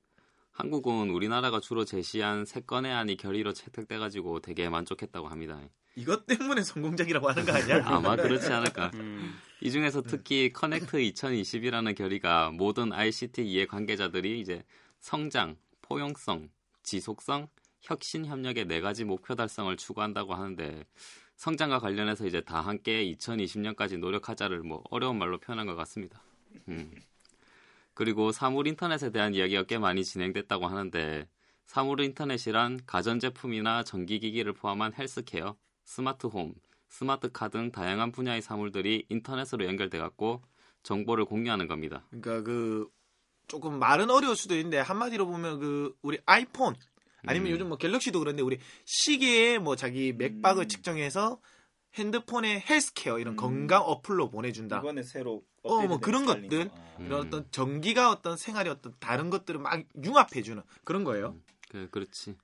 [0.52, 5.62] 한국은 우리나라가 주로 제시한 3건의 안이 결의로 채택돼가지고 되게 만족했다고 합니다.
[5.96, 7.82] 이것 때문에 성공적이라고 하는 거 아니야?
[7.86, 8.90] 아마 그렇지 않을까.
[9.62, 14.63] 이 중에서 특히 커넥트 2020이라는 결의가 모든 ICT 이해 관계자들이 이제
[15.00, 16.50] 성장, 포용성,
[16.84, 17.48] 지속성,
[17.82, 20.86] 혁신 협력의 네 가지 목표 달성을 추구한다고 하는데
[21.38, 26.22] 성장과 관련해서 이제 다 함께 2020년까지 노력하자를 뭐 어려운 말로 표현한 것 같습니다.
[26.67, 26.91] 음.
[27.93, 31.28] 그리고 사물 인터넷에 대한 이야기가 꽤 많이 진행됐다고 하는데
[31.65, 36.54] 사물 인터넷이란 가전제품이나 전기기기를 포함한 헬스케어, 스마트홈,
[36.89, 40.41] 스마트카 등 다양한 분야의 사물들이 인터넷으로 연결돼 갖고
[40.84, 42.06] 정보를 공유하는 겁니다.
[42.10, 42.89] 그러니까 그
[43.47, 46.76] 조금 말은 어려울 수도 있는데 한마디로 보면 그 우리 아이폰
[47.26, 47.54] 아니면 음.
[47.54, 50.67] 요즘 뭐 갤럭시도 그런데 우리 시계에 뭐 자기 맥박을 음.
[50.67, 51.39] 측정해서
[51.95, 54.80] 핸드폰에 헬스케어 이런 건강 어플로 보내준다.
[54.80, 56.76] 이번에 새로 어, 뭐 그런 것들, 거.
[56.76, 56.97] 어.
[57.00, 57.28] 이런 음.
[57.28, 61.36] 어떤 전기가 어떤 생활의 어떤 다른 것들을 막 융합해주는 그런 거예요.
[61.69, 62.36] 그, 그렇지.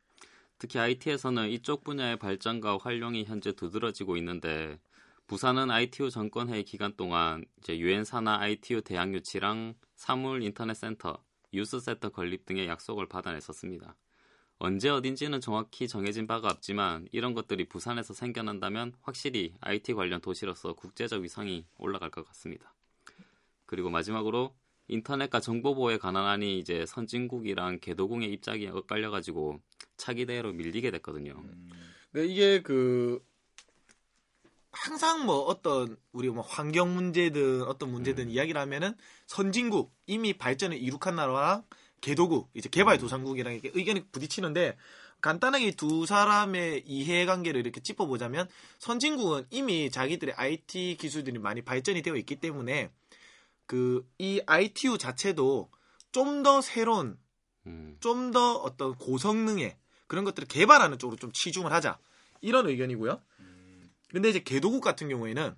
[0.63, 4.79] 특히 IT에서는 이쪽 분야의 발전과 활용이 현재 두드러지고 있는데
[5.27, 11.21] 부산은 ITU 전권회의 기간 동안 이제 유엔 산하 ITU 대학 유치랑 사물 인터넷 센터,
[11.53, 13.97] 유스 센터 건립 등의 약속을 받아냈었습니다.
[14.57, 21.23] 언제 어딘지는 정확히 정해진 바가 없지만 이런 것들이 부산에서 생겨난다면 확실히 IT 관련 도시로서 국제적
[21.23, 22.73] 위상이 올라갈 것 같습니다.
[23.65, 24.55] 그리고 마지막으로
[24.87, 29.59] 인터넷과 정보 보호에 관한 안이 이제 선진국이랑 개도국의 입장이 엇갈려 가지고
[29.97, 31.41] 차기 대회로 밀리게 됐거든요.
[32.11, 33.23] 근데 이게 그
[34.71, 38.95] 항상 뭐 어떤 우리 뭐 환경 문제든 어떤 문제든 이야기를 하면은
[39.27, 41.63] 선진국 이미 발전을 이룩한 나라랑
[42.01, 44.75] 개도국 이제 개발 도상국이랑 이렇게 의견이 부딪히는데
[45.21, 52.35] 간단하게 두 사람의 이해관계를 이렇게 짚어보자면 선진국은 이미 자기들의 IT 기술들이 많이 발전이 되어 있기
[52.37, 52.89] 때문에
[53.65, 55.69] 그 이 ITU 자체도
[56.11, 57.17] 좀 더 새로운
[57.65, 59.77] 음, 좀더 어떤 고성능의
[60.13, 61.97] 그런 것들을 개발하는 쪽으로 좀 치중을 하자
[62.39, 63.19] 이런 의견이고요.
[64.11, 65.55] 근데 이제 개도국 같은 경우에는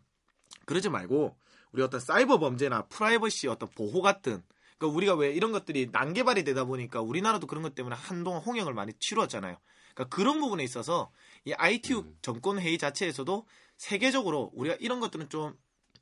[0.63, 1.35] 그러지 말고
[1.73, 4.41] 우리 어떤 사이버 범죄나 프라이버시 어떤 보호 같은
[4.77, 8.93] 그러니까 우리가 왜 이런 것들이 난개발이 되다 보니까 우리나라도 그런 것 때문에 한동안 홍역을 많이
[8.97, 9.57] 치루었잖아요.
[9.93, 11.11] 그러니까 그런 부분에 있어서
[11.43, 15.53] 이 ITU 정권 회의 자체에서도 세계적으로 우리가 이런 것들은 좀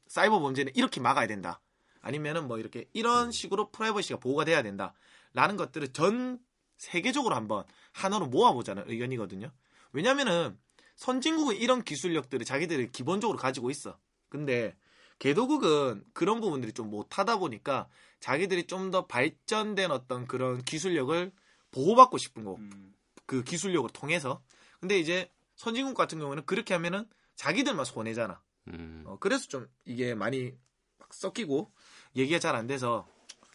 [0.05, 1.59] 사이버 범죄는 이렇게 막아야 된다.
[2.01, 4.93] 아니면은 뭐 이렇게 이런 식으로 프라이버시가 보호가 돼야 된다.
[5.33, 6.37] 라는 것들을 전
[6.77, 9.51] 세계적으로 한번 하나로 모아보자는 의견이거든요.
[9.93, 10.57] 왜냐면은
[10.95, 13.97] 선진국은 이런 기술력들을 자기들이 기본적으로 가지고 있어.
[14.29, 14.75] 근데
[15.19, 17.87] 개도국은 그런 부분들이 좀 못하다 보니까
[18.19, 21.31] 자기들이 좀 더 발전된 어떤 그런 기술력을
[21.71, 22.55] 보호받고 싶은 거.
[22.55, 22.93] 음.
[23.25, 24.41] 그 기술력을 통해서.
[24.79, 27.05] 근데 이제 선진국 같은 경우는 그렇게 하면은
[27.35, 28.41] 자기들만 손해잖아.
[28.67, 30.51] 음, 어, 그래서 좀 이게 많이
[30.99, 31.71] 막 섞이고
[32.15, 33.07] 얘기가 잘 안 돼서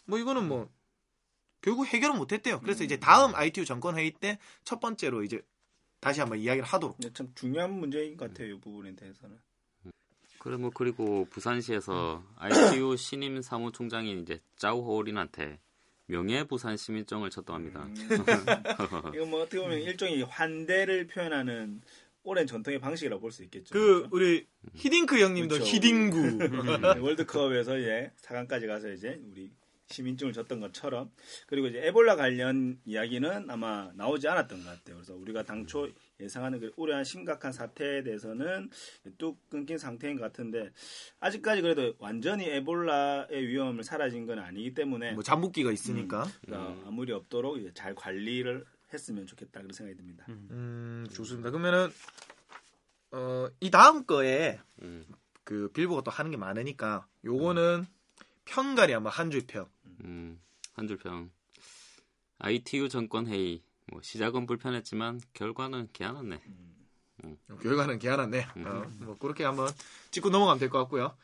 [0.07, 0.71] 뭐 이거는 뭐
[1.61, 2.61] 결국 해결은 못했대요.
[2.61, 5.41] 그래서 이제 다음 ITU 정권 회의 때 첫 번째로 이제
[6.01, 6.97] 다시 한번 이야기를 하도록.
[7.15, 8.55] 참 중요한 문제인 것 같아요.
[8.55, 9.37] 이 부분에 대해서는.
[10.39, 15.59] 그래 뭐 그리고 부산시에서 ITU 신임 사무총장인 이제 짜우호린한테
[16.07, 17.83] 명예부산 시민증을 쳤다합니다.
[17.83, 17.95] 음.
[19.15, 21.83] 이거 뭐 어떻게 보면 일종의 환대를 표현하는
[22.23, 23.73] 오랜 전통의 방식이라고 볼 수 있겠죠.
[23.73, 25.71] 그 우리 히딩크 형님도 그렇죠.
[25.75, 26.21] 히딩구.
[26.95, 29.51] 네, 월드컵에서 이제 4강까지 가서 이제 우리
[29.91, 31.11] 시민증을 줬던 것처럼
[31.47, 34.97] 그리고 이제 에볼라 관련 이야기는 아마 나오지 않았던 것 같아요.
[34.97, 35.89] 그래서 우리가 당초
[36.21, 38.71] 예상하는 그 우려한 심각한 사태에 대해서는
[39.17, 40.71] 뚝 끊긴 상태인 것 같은데
[41.21, 46.27] 아직까지 그래도 완전히 에볼라의 위험을 사라진 건 아니기 때문에 뭐 잠복기가 있으니까.
[46.51, 50.27] 어, 아무리 없도록 이제 잘 관리를 했으면 좋겠다 그런 생각이 듭니다.
[50.29, 51.51] 음, 좋습니다.
[51.51, 51.89] 그러면은
[53.11, 55.07] 어, 이 다음 거에 음,
[55.45, 57.87] 그 빌보가 또 하는 게 많으니까 요거는
[58.45, 59.69] 평가리 한번 한줄 평.
[60.05, 60.41] 음,
[60.75, 61.31] 한 줄평.
[62.39, 66.41] ITU 정권 회의 뭐 시작은 불편했지만 결과는 개안았네.
[67.63, 68.47] 결과는 개안았네.
[68.65, 69.69] 어, 뭐 그렇게 한번
[70.11, 71.17] 짚고 넘어가면 될 것 같고요.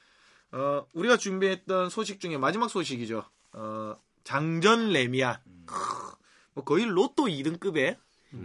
[0.53, 3.25] 어, 우리가 준비했던 소식 중에 마지막 소식이죠.
[3.53, 5.37] 어, 장전 레미안.
[5.67, 5.75] 크,
[6.55, 7.97] 뭐 거의 로또 2등급의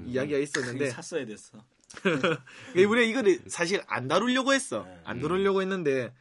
[0.05, 1.63] 이야기가 있었는데 크게 샀어야 됐어.
[2.75, 4.83] 우리가 이거를 사실 안 다루려고 했어.
[4.83, 5.01] 네.
[5.05, 6.13] 안 다루려고 했는데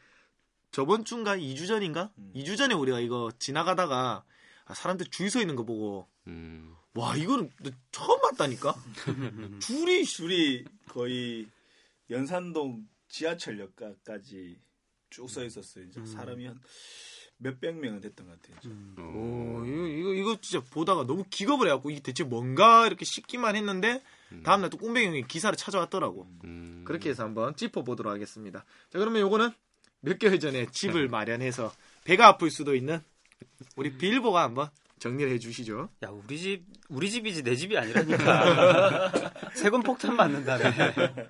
[0.78, 2.12] 저번 주인가 2주 전인가?
[2.18, 2.30] 음.
[2.36, 4.22] 2주 전에 우리가 이거 지나가다가
[4.64, 7.50] 아, 사람들 줄 서 있는 거 보고 음, 와 이거는
[7.90, 8.76] 처음 봤다니까.
[9.60, 11.48] 줄이 줄이 거의
[12.10, 14.60] 연산동 지하철역까지
[15.10, 15.82] 쭉 서 있었어요.
[15.86, 16.60] 이제 사람이 한
[17.38, 18.60] 몇백 명은 됐던 것 같아요.
[18.66, 18.94] 음.
[19.00, 24.00] 오, 이거, 이거, 이거 진짜 보다가 너무 기겁을 해갖고 이게 대체 뭔가 이렇게 싶기만 했는데
[24.44, 26.28] 다음날 또 꿈뱅이 형이 기사를 찾아왔더라고.
[26.44, 26.84] 음.
[26.86, 28.60] 그렇게 해서 한번 짚어보도록 하겠습니다.
[28.90, 29.50] 자, 그러면 요거는
[30.00, 31.72] 몇 개월 전에 집을 마련해서
[32.04, 33.00] 배가 아플 수도 있는
[33.76, 35.88] 우리 빌보가 한번 정리를 해주시죠.
[36.04, 39.12] 야 우리 집 우리 집이지 내 집이 아니라니까.
[39.54, 40.72] 세금 폭탄 맞는다며.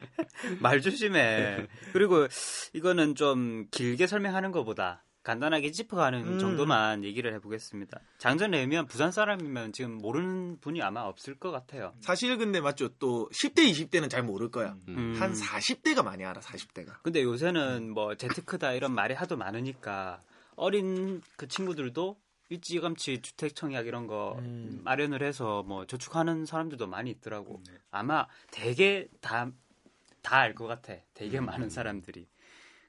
[0.61, 1.67] 말 조심해.
[1.93, 2.27] 그리고
[2.73, 6.39] 이거는 좀 길게 설명하는 것보다 간단하게 짚어가는 음.
[6.39, 12.37] 정도만 얘기를 해보겠습니다 장전 내면 부산 사람이면 지금 모르는 분이 아마 없을 것 같아요 사실
[12.39, 12.89] 근데 맞죠?
[12.99, 14.77] 또 10대, 20대는 잘 모를 거야.
[14.89, 15.15] 음.
[15.19, 16.95] 한 40대가 많이 알아, 40대가.
[17.03, 20.23] 근데 요새는 뭐 재테크다 이런 말이 하도 많으니까
[20.57, 22.17] 어린 그 친구들도
[22.51, 24.81] 일찌감치 주택 청약 이런 거 음.
[24.85, 27.63] 마련을 해서 뭐 저축하는 사람들도 많이 있더라고.
[27.67, 27.75] 네.
[27.91, 29.51] 아마 되게 다
[30.23, 30.95] 다 알 것 같아.
[31.15, 32.27] 되게 많은 사람들이.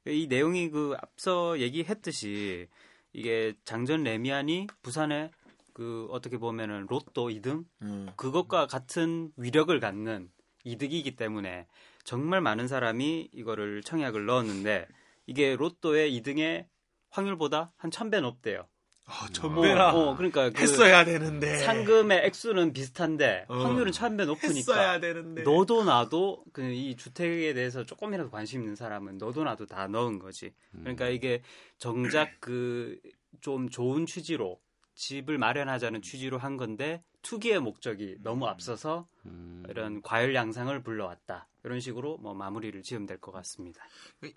[0.10, 2.68] 이 내용이 그 앞서 얘기했듯이
[3.14, 5.32] 이게 장전 레미안이 부산에
[5.74, 8.12] 그 어떻게 보면은 로또 2등 음.
[8.16, 10.30] 그것과 같은 위력을 갖는
[10.64, 11.68] 이득이기 때문에
[12.04, 14.88] 정말 많은 사람이 이거를 청약을 넣었는데
[15.26, 16.66] 이게 로또의 2등의
[17.10, 18.68] 확률보다 한 1000배 높대요.
[19.12, 21.58] 아, 전배나 어, 그러니까 그 했어야 되는데.
[21.58, 23.56] 상금의 액수는 비슷한데 어.
[23.58, 25.44] 확률은 1000배 높으니까 했어야 되는데.
[25.44, 30.54] 너도 나도 그 이 주택에 대해서 조금이라도 관심 있는 사람은 너도 나도 다 넣은 거지.
[30.72, 31.42] 그러니까 이게
[31.78, 33.00] 정작 그
[33.42, 34.60] 좀 좋은 취지로
[34.96, 39.64] 집을 마련하자는 취지로 한 건데 투기의 목적이 너무 앞서서 음.
[39.70, 41.48] 이런 과열 양상을 불러왔다.
[41.64, 43.82] 이런 식으로 뭐 마무리를 지으면 될 것 같습니다.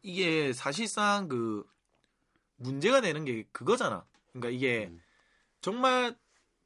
[0.03, 1.65] 이게 사실상 그
[2.57, 4.05] 문제가 되는 게 그거잖아.
[4.33, 5.01] 그러니까 이게 음.
[5.61, 6.17] 정말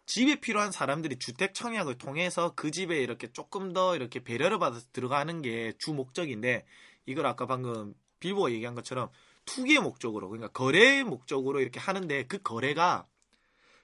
[0.06, 5.42] 집에 필요한 사람들이 주택 청약을 통해서 그 집에 이렇게 조금 더 이렇게 배려를 받아서 들어가는
[5.42, 6.64] 게 주 목적인데
[7.06, 9.10] 이걸 아까 방금 빌보가 얘기한 것처럼
[9.44, 13.06] 투기의 목적으로 그러니까 거래의 목적으로 이렇게 하는데 그 거래가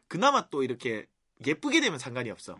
[0.08, 1.06] 그나마 또 이렇게
[1.46, 2.58] 예쁘게 되면 상관이 없어.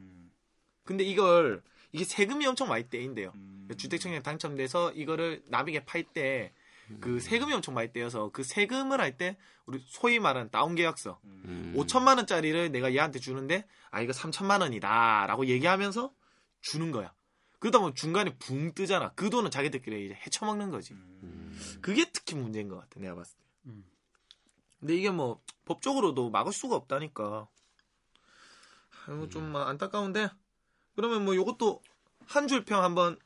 [0.84, 3.32] 근데 이걸 이게 세금이 엄청 많이 떼인대요.
[3.76, 6.52] 주택 청약 당첨돼서 이거를 남에게 팔 때
[7.00, 11.74] 그 세금이 엄청 많이 떼여서 그 세금을 할 때 우리 소위 말하는 다운 계약서 음.
[11.76, 16.12] 5천만 원짜리를 내가 얘한테 주는데 아 이거 3천만 원이다라고 얘기하면서
[16.60, 17.12] 주는 거야.
[17.58, 19.12] 그러다 보면 중간에 붕 뜨잖아.
[19.14, 20.94] 그 돈은 자기들끼리 이제 헤쳐먹는 거지.
[21.80, 23.44] 그게 특히 문제인 것 같아 내가 봤을 때.
[23.66, 23.84] 음.
[24.80, 27.46] 근데 이게 뭐 법적으로도 막을 수가 없다니까.
[29.06, 30.28] 아이고 좀뭐 안타까운데.
[30.96, 31.82] 그러면 뭐 요것도
[32.26, 33.18] 한 줄 평 한번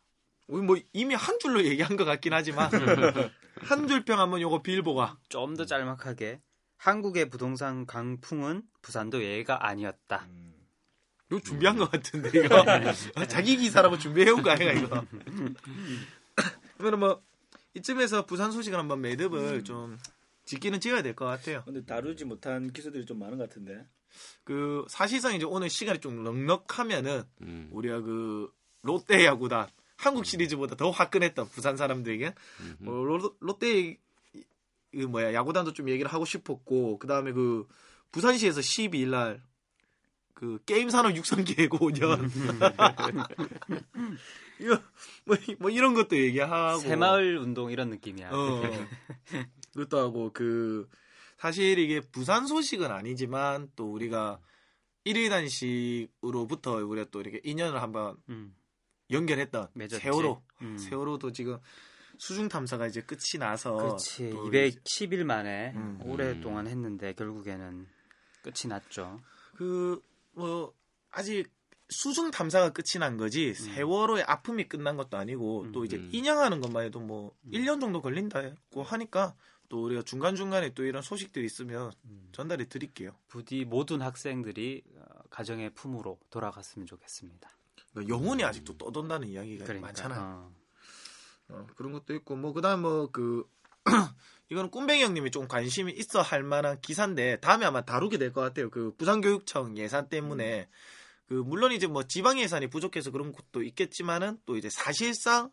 [0.48, 2.70] 우리 뭐 이미 한 줄로 얘기한 것 같긴 하지만
[3.62, 6.40] 한 줄평 한번 요거 빌보가 좀 더 짤막하게
[6.76, 10.26] 한국의 부동산 강풍은 부산도 예가 아니었다.
[11.30, 15.04] 이거 준비한 것 같은데 이거 자기 기사라고 준비해온 거 아니야 이거.
[16.78, 17.22] 그러면 뭐
[17.74, 19.98] 이쯤에서 부산 소식을 한번 매듭을 좀
[20.44, 21.62] 짓기는 찍어야 될 것 같아요.
[21.64, 23.86] 근데 다루지 못한 기사들이 좀 많은 것 같은데.
[24.44, 27.68] 그 사실상 이제 오늘 시간이 좀 넉넉하면은 음.
[27.72, 28.50] 우리가 그
[28.82, 32.34] 롯데 야구단 한국 시리즈보다 더 화끈했던 부산 사람들에게?
[32.78, 33.98] 뭐 로, 롯데
[34.92, 37.66] 그 뭐야 야구단도 좀 얘기를 하고 싶었고 그 다음에 그
[38.12, 39.46] 부산시에서 12일 날
[40.36, 42.30] 그 게임 산업 육성 계획 5년.
[44.60, 44.78] 이거
[45.24, 46.78] 뭐, 뭐 이런 것도 얘기하고.
[46.80, 48.30] 새마을 운동 이런 느낌이야.
[48.32, 48.62] 어.
[49.72, 50.90] 그것도 하고 그
[51.38, 54.38] 사실 이게 부산 소식은 아니지만 또 우리가
[55.04, 58.54] 일일 단식으로부터 우리가 또 이렇게 인연을 한번 음,
[59.10, 60.02] 연결했던 맺었지.
[60.02, 60.78] 세월호 음.
[60.78, 61.58] 세월호도 지금
[62.18, 64.30] 수중 탐사가 이제 끝이 나서 그렇지.
[64.30, 66.00] 또 이제 210일 만에 음.
[66.02, 67.86] 오랫동안 했는데 결국에는
[68.42, 69.20] 끝이 났죠.
[69.56, 70.00] 그,
[70.32, 70.72] 뭐,
[71.10, 71.50] 아직
[71.88, 76.08] 수중 탐사가 끝이 난 거지, 세월호의 아픔이 끝난 것도 아니고, 또 이제 음.
[76.12, 79.34] 인양하는 것만 해도 뭐, 1년 정도 걸린다고 하니까,
[79.68, 81.90] 또 우리가 중간중간에 또 이런 소식들이 있으면
[82.32, 83.16] 전달해 드릴게요.
[83.26, 87.55] 부디 모든 학생들이 어, 가정의 품으로 돌아갔으면 좋겠습니다.
[87.96, 90.20] 그러니까 영혼이 아직도 떠돈다는 이야기가 그러니까, 많잖아요.
[90.20, 90.56] 어.
[91.48, 93.48] 어, 그런 것도 있고, 뭐, 그 다음 뭐, 그,
[94.50, 98.68] 이거는 꿈뱅이 형님이 좀 관심이 있어 할 만한 기사인데, 다음에 아마 다루게 될 것 같아요.
[98.68, 100.68] 그, 부산교육청 예산 때문에,
[101.26, 105.50] 그, 물론 이제 뭐, 지방 예산이 부족해서 그런 것도 있겠지만은, 또 이제 사실상,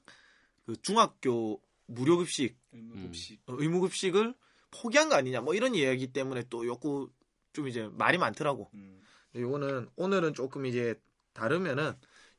[0.65, 3.41] 그, 중학교 무료급식, 의무급식.
[3.45, 4.33] 어, 의무급식을
[4.71, 7.07] 포기한 거 아니냐, 뭐, 이런 이야기 때문에 또 요거,
[7.53, 8.69] 좀 이제 말이 많더라고.
[8.73, 8.99] 음.
[9.33, 10.95] 요거는, 오늘은 조금 이제,
[11.33, 11.93] 다르면은,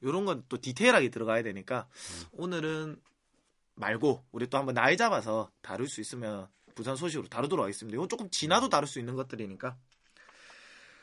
[0.05, 1.89] 요런 건 또 디테일하게 들어가야 되니까,
[2.33, 3.01] 오늘은
[3.77, 7.97] 말고 우리 또 한번 날 잡아서 다룰 수 있으면 부산 소식으로 다루도록 하겠습니다.
[7.97, 9.77] 이건 조금 지나도 다룰 수 있는 것들이니까.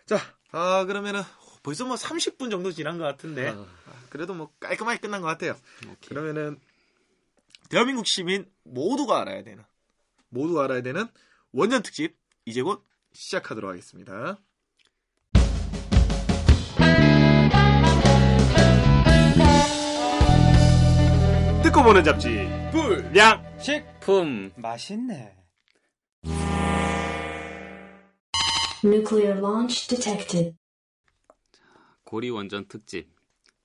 [0.05, 0.17] 자,
[0.51, 1.21] 아 그러면은
[1.63, 3.53] 벌써 뭐 30분 정도 지난 것 같은데 아.
[3.85, 5.55] 아, 그래도 뭐 깔끔하게 끝난 것 같아요.
[6.07, 6.59] 그러면은
[7.69, 9.63] 대한민국 시민 모두가 알아야 되는
[10.29, 11.07] 모두가 알아야 되는
[11.51, 14.37] 원년 특집 이제 곧 시작하도록 하겠습니다.
[21.81, 25.35] 듣고 보는 잡지 불량 식품 맛있네.
[28.83, 30.55] Nuclear launch detected.
[32.03, 33.09] 고리 원전 특집.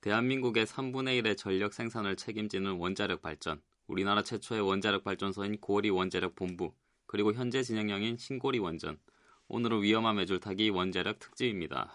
[0.01, 3.61] 대한민국의 3분의 1의 전력 생산을 책임지는 원자력 발전.
[3.87, 6.73] 우리나라 최초의 원자력 발전소인 고리 원자력 본부.
[7.05, 8.99] 그리고 현재 진행형인 신고리 원전.
[9.47, 11.91] 오늘은 위험함의 줄타기 원자력 특집입니다.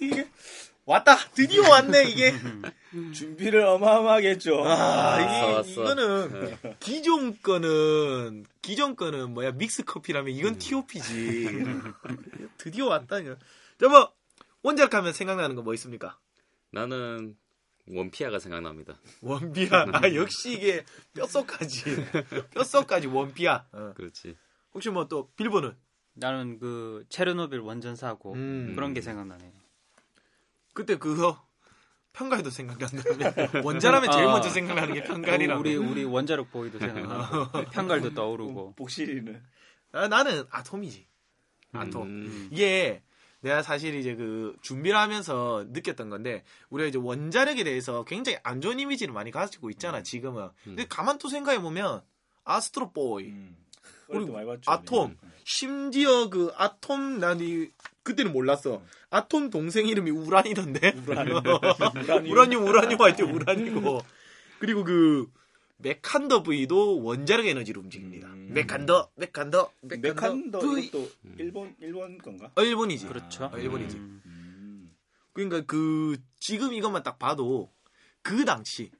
[0.00, 0.28] 이게
[0.86, 2.32] 왔다 드디어 왔네 이게
[3.12, 4.62] 준비를 어마어마하게 했죠.
[4.64, 5.70] 아, 이게 왔어, 왔어.
[5.92, 11.48] 이거는 기존 거는 기존 거는 뭐야 믹스 커피라면 이건 TOP지.
[12.56, 13.18] 드디어 왔다.
[13.18, 13.36] 이거.
[13.80, 14.12] 저뭐
[14.62, 16.18] 원자력 하면 생각나는 거 뭐 있습니까?
[16.70, 17.36] 나는
[17.88, 18.96] 원피아가 생각납니다.
[19.22, 19.86] 원피아.
[19.92, 20.84] 아 역시 이게
[21.14, 21.84] 뼛속까지
[22.54, 23.64] 뼛속까지 원피아.
[23.72, 23.92] 어.
[23.96, 24.36] 그렇지.
[24.72, 25.74] 혹시 뭐 또 빌보는
[26.14, 28.72] 나는 그 체르노빌 원전 사고 음.
[28.76, 29.52] 그런 게 생각나네.
[30.76, 31.42] 그때 그거
[32.12, 34.32] 편갈도 생각난다면 원자라면 제일 아.
[34.32, 35.58] 먼저 생각나는 게 편갈이라고.
[35.58, 38.74] 우리 우리 원자력 보이도 생각나고 편갈도 떠오르고.
[38.76, 39.42] 복실이는
[39.92, 41.06] 아, 나는 아톰이지.
[41.72, 42.02] 아톰.
[42.02, 42.48] 음.
[42.52, 43.02] 이게
[43.40, 48.78] 내가 사실 이제 그 준비를 하면서 느꼈던 건데 우리가 이제 원자력에 대해서 굉장히 안 좋은
[48.78, 50.50] 이미지를 많이 가지고 있잖아 지금은.
[50.62, 52.02] 근데 가만 또 생각해 보면
[52.44, 53.32] Astro Boy,
[54.08, 54.70] 어릴 때 많이 봤죠.
[54.70, 55.16] 아톰,
[55.46, 57.68] 심지어 그 아톰 난이
[58.02, 58.82] 그때는 몰랐어.
[59.10, 60.96] 아톰 동생 이름이 우란이던데.
[61.06, 61.40] 우라늄.
[62.32, 64.00] 우라늄 우라늄 할때 우란이고.
[64.58, 65.30] 그리고 그
[65.76, 68.26] 메칸더 V도 원자력 에너지로 움직입니다.
[68.26, 70.86] 메칸더, 메칸더, 메칸더 V.
[70.86, 72.50] 이것도 일본 일본 건가?
[72.56, 73.06] 어, 일본이지.
[73.06, 73.44] 그렇죠.
[73.44, 73.96] 어, 일본이지.
[73.98, 74.96] 음.
[75.32, 77.70] 그러니까 그 지금 이것만 딱 봐도
[78.20, 78.90] 그 당시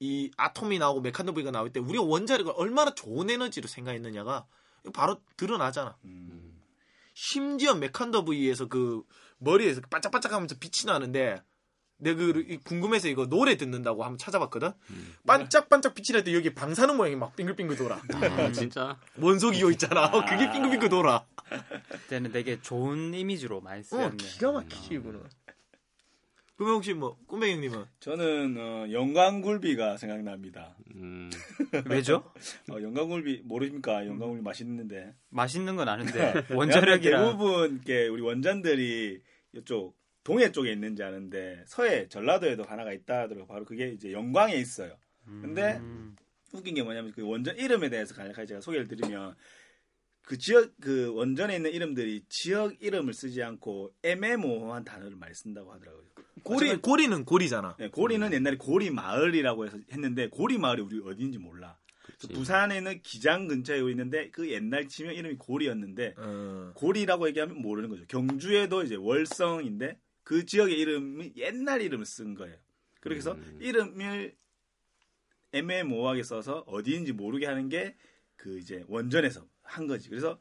[0.00, 4.46] 이 아톰이 나오고 메칸더 V가 나올 때 우리가 원자력을 얼마나 좋은 에너지로 생각했느냐가
[4.92, 5.96] 바로 드러나잖아.
[6.04, 6.60] 음.
[7.14, 9.02] 심지어 메칸더 V에서 그
[9.38, 11.42] 머리에서 반짝반짝하면서 빛이 나는데
[11.98, 14.72] 내가 그 이- 궁금해서 이거 노래 듣는다고 한번 찾아봤거든.
[15.26, 17.96] 반짝반짝 빛이 날 때 여기 방사능 모양이 막 빙글빙글 돌아.
[18.12, 18.98] 아, 진짜?
[19.18, 20.10] 원소 기호 있잖아.
[20.26, 21.24] 그게 빙글빙글 돌아.
[21.88, 24.16] 그때는 되게 좋은 이미지로 많이 어, 쓰였네.
[24.16, 25.22] 기가 막히지 이거는.
[26.56, 30.74] 그러면 혹시 뭐 꿈뱅이 형님은 저는 어, 영광굴비가 생각납니다.
[30.94, 31.30] 음.
[31.88, 32.32] 왜죠?
[32.70, 34.06] 어, 영광굴비 모르십니까?
[34.06, 35.14] 영광굴비 맛있는데.
[35.28, 39.20] 맛있는 건 아는데 원자력이라 대부분 이렇게 우리 원전들이
[39.52, 44.96] 이쪽 동해 쪽에 있는지 아는데 서해 전라도에도 하나가 있다 하더라고 바로 그게 이제 영광에 있어요.
[45.24, 46.16] 근데 음.
[46.52, 49.34] 웃긴 게 뭐냐면 그 원전 이름에 대해서 간략하게 제가 소개를 드리면
[50.26, 56.02] 그 지역 그 원전에 있는 이름들이 지역 이름을 쓰지 않고 애매모호한 단어를 많이 쓴다고 하더라고요.
[56.42, 57.76] 고리 어쨌든- 고리는 고리잖아.
[57.78, 61.78] 네, 고리는 옛날에 고리 마을이라고 해서 했는데 고리 마을이 우리 어디인지 몰라.
[62.20, 66.72] 그 부산에 는 기장 근처에 있는데 그 옛날 지명 이름이 고리였는데 어.
[66.74, 68.04] 고리라고 얘기하면 모르는 거죠.
[68.08, 72.56] 경주에도 이제 월성인데 그 지역의 이름이 옛날 이름을 쓴 거예요.
[73.00, 74.34] 그렇게 해서 이름을
[75.52, 77.94] 애매모호하게 써서 어디인지 모르게 하는 게
[78.36, 80.08] 그 이제 원전에서 한 거지.
[80.08, 80.38] 그래서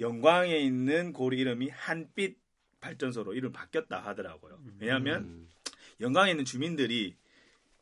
[0.00, 2.38] 영광에 있는 고리 이름이 한빛
[2.80, 4.62] 발전소로 이름 바뀌었다 하더라고요.
[4.78, 5.46] 왜냐하면
[6.00, 7.16] 영광에 있는 주민들이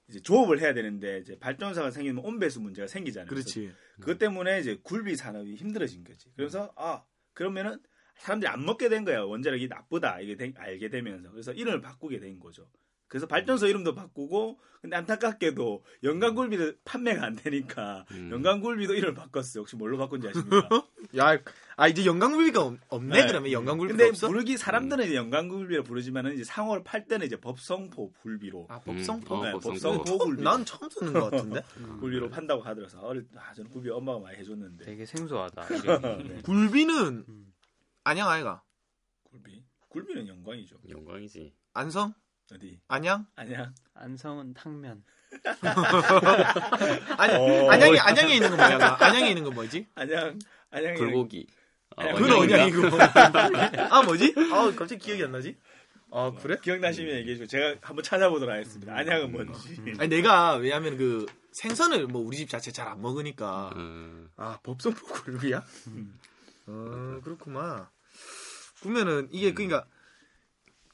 [0.09, 3.29] 이제 조업을 해야 되는데 이제 발전소가 생기면 온배수 문제가 생기잖아요.
[3.29, 3.73] 그렇지.
[4.01, 6.29] 그것 때문에 이제 굴비 산업이 힘들어진 거지.
[6.37, 7.81] 그래서 아 그러면은
[8.19, 9.23] 사람들이 안 먹게 된 거야.
[9.23, 12.71] 원자력이 나쁘다 이게 되- 알게 되면서 그래서 이름을 바꾸게 된 거죠.
[13.09, 19.63] 그래서 발전소 이름도 바꾸고 근데 안타깝게도 영광굴비도 판매가 안 되니까 영광굴비도 이름을 바꿨어요.
[19.63, 20.69] 혹시 뭘로 바꾼지 아십니까?
[21.17, 21.39] 야,
[21.77, 23.27] 아 이제 영광굴비가 없- 없네 네.
[23.27, 24.29] 그러면 영광굴비가 근데 없어?
[24.29, 29.43] 부르기 사람들은 이제 영광굴비로 부르지만은 이제 상호를 팔 때는 이제 법성포 굴비로 아 법성포.
[29.45, 31.63] 네, 어, 법성포 굴비 난 처음 듣는 것 같은데.
[32.01, 35.67] 굴비로 판다고 하더라서 어릴 때 아, 저는 굴비 엄마가 많이 해줬는데 되게 생소하다.
[36.29, 36.43] 네.
[36.43, 37.25] 굴비는
[38.05, 38.63] 안양 아이가
[39.23, 40.77] 굴비 굴비는 영광이죠.
[40.91, 41.55] 영광이지.
[41.73, 42.13] 안성
[42.53, 45.03] 어디 안양 아니야 안성은 탕면.
[47.19, 47.71] 아니 어.
[47.71, 48.97] 안양에 안양에 있는 거 뭐야?
[49.01, 49.87] 안양에 있는 거 뭐지?
[49.95, 50.39] 안양
[50.71, 51.47] 안양이 불고기.
[51.97, 52.39] 아, 아니, 그건?
[52.43, 52.83] 언양이고.
[53.91, 54.35] 아 뭐지?
[54.53, 55.57] 아 갑자기 기억이 안 나지?
[56.13, 56.57] 아 그래?
[56.63, 58.95] 기억나시면 얘기해 주고 제가 한번 찾아보도록 하겠습니다.
[58.95, 59.81] 안양은 뭔지.
[59.99, 65.07] 아니 내가 왜냐면 그 생선을 뭐 우리 집 자체 잘 안 먹으니까 음, 아 법성포
[65.07, 65.65] 굴비야?
[66.67, 67.87] 어 그렇구만.
[68.81, 69.87] 그러면은 이게 그러니까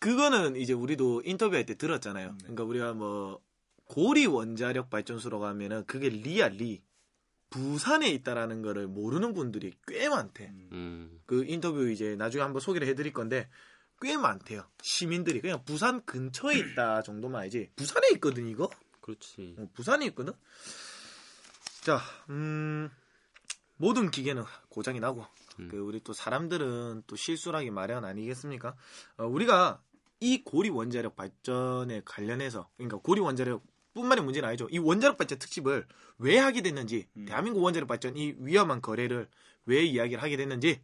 [0.01, 2.36] 그거는 이제 우리도 인터뷰할 때 들었잖아요.
[2.40, 3.40] 그러니까 우리가 뭐
[3.84, 6.82] 고리 원자력 발전소라고 하면은 그게 리야 리
[7.51, 10.46] 부산에 있다라는 거를 모르는 분들이 꽤 많대.
[10.72, 13.48] 음, 그 인터뷰 이제 나중에 한번 소개를 해드릴 건데
[14.01, 14.64] 꽤 많대요.
[14.82, 17.72] 시민들이 그냥 부산 근처에 있다 정도만 알지.
[17.76, 18.70] 부산에 있거든 이거.
[19.01, 19.57] 그렇지.
[19.59, 20.32] 어, 부산에 있거든.
[21.82, 22.88] 자, 음,
[23.76, 25.26] 모든 기계는 고장이 나고
[25.68, 28.74] 그 우리 또 사람들은 또 실수라기 마련 아니겠습니까?
[29.18, 29.82] 어, 우리가
[30.21, 33.62] 이 고리 원자력 발전에 관련해서 그러니까 고리 원자력
[33.95, 34.68] 뿐만이 문제는 아니죠.
[34.71, 35.87] 이 원자력 발전 특집을
[36.18, 39.29] 왜 하게 됐는지, 대한민국 원자력 발전 이 위험한 거래를
[39.66, 40.81] 왜 이야기를 하게 됐는지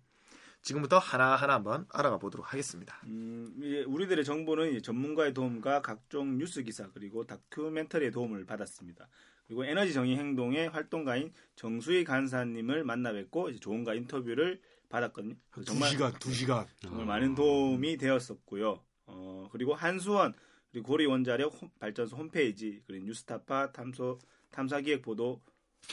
[0.62, 3.00] 지금부터 하나하나 한번 알아가 보도록 하겠습니다.
[3.04, 9.08] 음, 이제 우리들의 정보는 이제 전문가의 도움과 각종 뉴스 기사 그리고 다큐멘터리의 도움을 받았습니다.
[9.46, 15.34] 그리고 에너지 정의 행동의 활동가인 정수희 간사님을 만나 뵙고 이제 조언과 인터뷰를 받았거든요.
[15.52, 16.66] 두 시간, 두 시간.
[16.80, 18.80] 정말 많은 도움이 되었었고요.
[19.06, 20.34] 어, 그리고 한수원
[20.72, 24.18] 그리고 고리 원자력 홈- 발전소 홈페이지 그리고 뉴스타파 탐소
[24.50, 25.40] 탐사기획 보도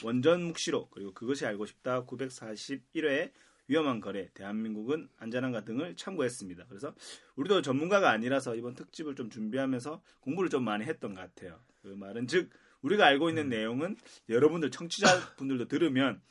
[0.04, 3.32] 원전 묵시록 그리고 그것이 알고 싶다 941회
[3.68, 6.66] 위험한 거래 대한민국은 안전한가 등을 참고했습니다.
[6.68, 6.94] 그래서
[7.36, 11.60] 우리도 전문가가 아니라서 이번 특집을 좀 준비하면서 공부를 좀 많이 했던 것 같아요.
[11.82, 12.50] 그 말은 즉
[12.82, 13.96] 우리가 알고 있는 내용은
[14.28, 16.22] 여러분들 청취자 분들도 들으면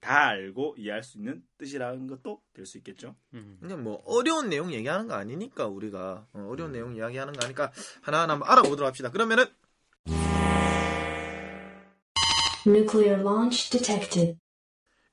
[0.00, 3.16] 다 알고 이해할 수 있는 뜻이라는 것도 될 수 있겠죠.
[3.60, 7.70] 그냥 뭐 어려운 내용 얘기하는 거 아니니까 우리가 어, 어려운 내용 이야기하는 거 아니까
[8.02, 9.10] 하나하나 한번 알아보도록 합시다.
[9.10, 9.44] 그러면은
[12.66, 14.38] Nuclear launch detected.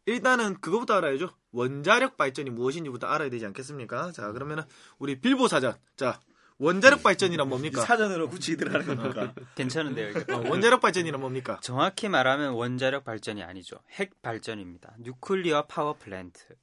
[0.05, 1.29] 일단은 그거부터 알아야죠.
[1.51, 4.11] 원자력 발전이 무엇인지부터 알아야 되지 않겠습니까?
[4.11, 4.63] 자, 그러면은
[4.99, 5.75] 우리 빌보 사전.
[5.95, 6.19] 자,
[6.59, 7.81] 원자력 발전이란 뭡니까?
[7.81, 9.33] 사전으로 굳이 들어가는 겁니까?
[9.55, 10.09] 괜찮은데요.
[10.09, 10.37] 이거?
[10.37, 11.59] 어, 원자력 발전이란 뭡니까?
[11.61, 13.77] 정확히 말하면 원자력 발전이 아니죠.
[13.91, 14.95] 핵 발전입니다.
[14.99, 16.55] Nuclear Power Plant.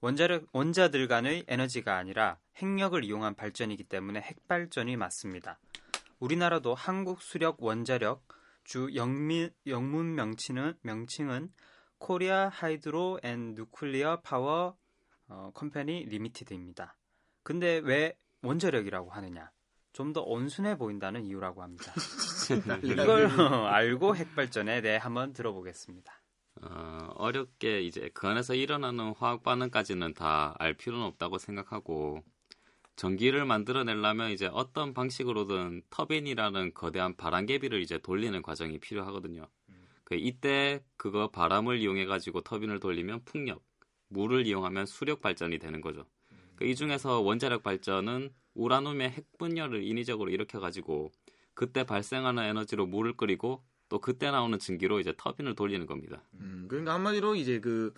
[0.00, 5.58] 원자력 원자들 간의 에너지가 아니라 핵력을 이용한 발전이기 때문에 핵 발전이 맞습니다.
[6.20, 8.26] 우리나라도 한국 수력 원자력
[8.64, 11.50] 주 영미, 영문 명칭은 명칭은
[11.98, 14.76] Korea Hydro and Nuclear Power
[15.26, 16.96] 어, Company Limited입니다.
[17.42, 19.50] 근데 왜 원자력이라고 하느냐?
[19.92, 21.92] 좀 더 온순해 보인다는 이유라고 합니다.
[22.84, 23.26] 이걸
[23.66, 26.12] 알고 핵발전에 대해 한번 들어보겠습니다.
[26.62, 32.22] 어, 어렵게 이제 그 안에서 일어나는 화학 반응까지는 다 알 필요는 없다고 생각하고
[32.96, 39.46] 전기를 만들어내려면 이제 어떤 방식으로든 터빈이라는 거대한 바람개비를 이제 돌리는 과정이 필요하거든요.
[40.04, 43.62] 그 이때 그거 바람을 이용해 가지고 터빈을 돌리면 풍력,
[44.08, 46.06] 물을 이용하면 수력 발전이 되는 거죠.
[46.58, 51.12] 그이 중에서 원자력 발전은 우라늄의 핵 분열을 인위적으로 일으켜 가지고
[51.54, 56.20] 그때 발생하는 에너지로 물을 끓이고 또 그때 나오는 증기로 이제 터빈을 돌리는 겁니다.
[56.34, 57.94] 음, 그러니까 한마디로 이제 그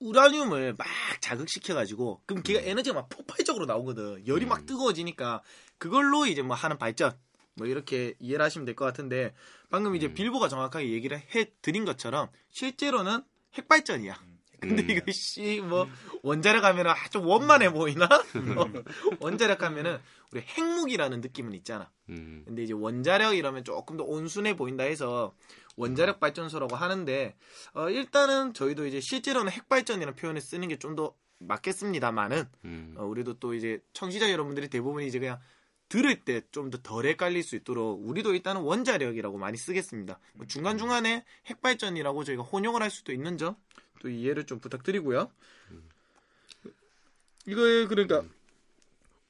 [0.00, 0.86] 우라늄을 막
[1.20, 4.26] 자극시켜가지고 그럼 걔가 에너지가 막 폭발적으로 나오거든.
[4.26, 5.42] 열이 막 뜨거워지니까
[5.78, 7.16] 그걸로 이제 뭐 하는 발전
[7.54, 9.34] 뭐 이렇게 이해를 하시면 될 것 같은데
[9.70, 13.22] 방금 이제 빌보가 정확하게 얘기를 해 드린 것처럼 실제로는
[13.54, 14.33] 핵발전이야.
[14.68, 14.90] 근데 음.
[14.90, 15.88] 이거 씨 뭐
[16.22, 18.06] 원자력 하면은 아, 좀 원만해 보이나?
[18.58, 18.70] 어,
[19.20, 19.98] 원자력 하면은
[20.32, 21.90] 우리 핵무기라는 느낌은 있잖아.
[22.08, 22.42] 음.
[22.46, 25.34] 근데 이제 원자력 이러면 조금 더 온순해 보인다 해서
[25.76, 27.34] 원자력 발전소라고 하는데
[27.74, 32.94] 어, 일단은 저희도 이제 실제로는 핵발전이라는 표현을 쓰는 게 좀 더 맞겠습니다만은 음.
[32.96, 35.38] 어, 우리도 또 이제 청취자 여러분들이 대부분 이제 그냥
[35.88, 40.18] 들을 때 좀 더 덜 헷갈릴 수 있도록 우리도 일단은 원자력이라고 많이 쓰겠습니다.
[40.34, 43.56] 뭐 중간중간에 핵발전이라고 저희가 혼용을 할 수도 있는 점
[44.04, 45.30] 또 이해를 좀 부탁드리고요.
[47.46, 48.22] 이거 그러니까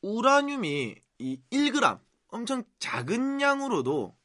[0.03, 4.17] 우라늄이 이 1g 엄청 작은 양으로도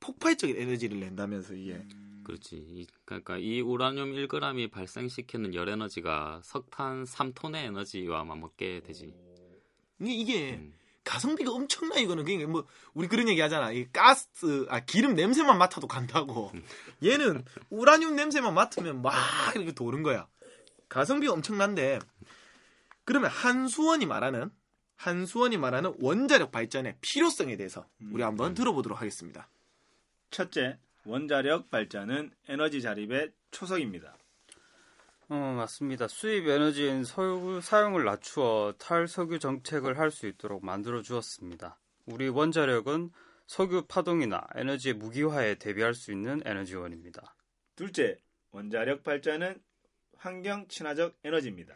[0.00, 1.86] 폭발적인 에너지를 낸다면서 이게
[2.24, 2.56] 그렇지.
[2.56, 9.14] 이- 그러니까 이 우라늄 1g이 발생시키는 열 에너지가 석탄 3톤의 에너지와 맞먹게 되지.
[10.00, 10.74] 이게 이게 음.
[11.06, 13.70] 가성비가 엄청나 이거는 그러니까 뭐 우리 그런 얘기 하잖아.
[13.70, 16.52] 이 가스 아 기름 냄새만 맡아도 간다고.
[17.02, 19.14] 얘는 우라늄 냄새만 맡으면 막
[19.54, 20.26] 이렇게 도는 거야.
[20.88, 22.00] 가성비가 엄청난데
[23.04, 24.50] 그러면 한수원이 말하는
[24.96, 29.48] 한수원이 말하는 원자력 발전의 필요성에 대해서 우리 한번 들어보도록 하겠습니다.
[30.30, 34.15] 첫째, 원자력 발전은 에너지 자립의 초석입니다.
[35.28, 36.06] 어, 맞습니다.
[36.06, 41.78] 수입 에너지인 석유 사용을 낮추어 탈석유 정책을 할 수 있도록 만들어 주었습니다.
[42.06, 43.10] 우리 원자력은
[43.46, 47.34] 석유 파동이나 에너지의 무기화에 대비할 수 있는 에너지원입니다.
[47.74, 48.16] 둘째,
[48.52, 49.60] 원자력 발전은
[50.16, 51.74] 환경 친화적 에너지입니다.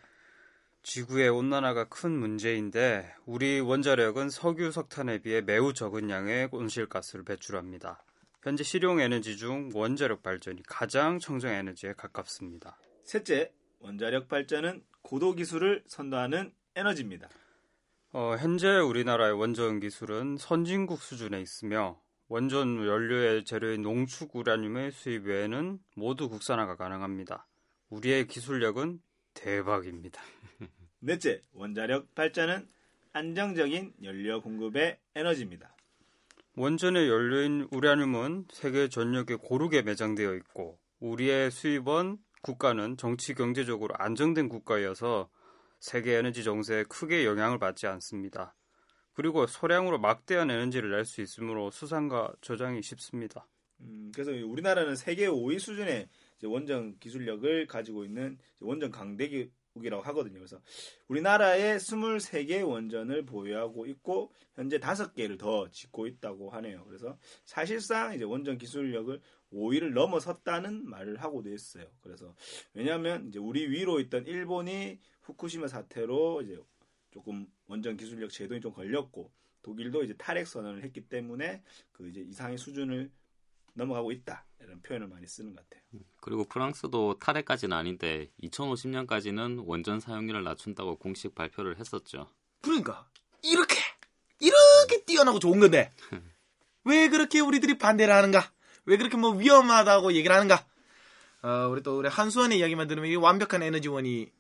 [0.83, 8.03] 지구의 온난화가 큰 문제인데 우리 원자력은 석유 석탄에 비해 매우 적은 양의 온실가스를 배출합니다.
[8.43, 12.79] 현재 실용 에너지 중 원자력 발전이 가장 청정 에너지에 가깝습니다.
[13.11, 17.29] 셋째, 원자력 발전은 고도 기술을 선도하는 에너지입니다.
[18.13, 25.81] 어, 현재 우리나라의 원전 기술은 선진국 수준에 있으며 원전 연료의 재료인 농축 우라늄의 수입 외에는
[25.97, 27.49] 모두 국산화가 가능합니다.
[27.89, 29.01] 우리의 기술력은
[29.35, 30.23] 대박입니다.
[31.01, 32.69] 넷째, 원자력 발전은
[33.13, 35.75] 안정적인 연료 공급의 에너지입니다.
[36.55, 45.31] 원전의 연료인 우라늄은 세계 전역에 고르게 매장되어 있고 우리의 수입원 국가는 정치 경제적으로 안정된 국가여서
[45.79, 48.55] 세계 에너지 정세에 크게 영향을 받지 않습니다.
[49.15, 53.47] 그리고 소량으로 막대한 에너지를 낼 수 있으므로 수산과 저장이 쉽습니다.
[53.81, 56.09] 음, 그래서 우리나라는 세계 5위 수준의
[56.45, 59.29] 원전 기술력을 가지고 있는 원전 강대
[59.81, 60.35] 국이라고 하거든요.
[60.39, 60.61] 그래서
[61.09, 66.85] 우리나라에 23개 원전을 보유하고 있고 현재 5개를 더 짓고 있다고 하네요.
[66.85, 69.21] 그래서 사실상 이제 원전 기술력을
[69.53, 71.87] 5위를 넘어섰다는 말을 하고도 있어요.
[72.01, 72.35] 그래서
[72.75, 76.59] 왜냐하면 이제 우리 위로 있던 일본이 후쿠시마 사태로 이제
[77.11, 81.63] 조금 원전 기술력 제동이 좀 걸렸고 독일도 이제 탈핵 선언을 했기 때문에
[81.93, 83.11] 그 이제 이상의 수준을
[83.75, 85.83] 넘어가고 있다 이런 표현을 많이 쓰는 것 같아요.
[86.21, 92.29] 그리고 프랑스도 탈핵까지는 아닌데 2050년까지는 원전 사용률을 낮춘다고 공식 발표를 했었죠.
[92.63, 93.09] 그러니까
[93.43, 93.77] 이렇게
[94.39, 95.93] 이렇게 뛰어나고 좋은 건데
[96.85, 98.53] 왜 그렇게 우리들이 반대를 하는가?
[98.87, 100.67] 왜 그렇게 뭐 위험하다고 얘기를 하는가?
[101.43, 104.31] 어, 우리 또 우리 한수원의 이야기만 들으면 이 완벽한 에너지원이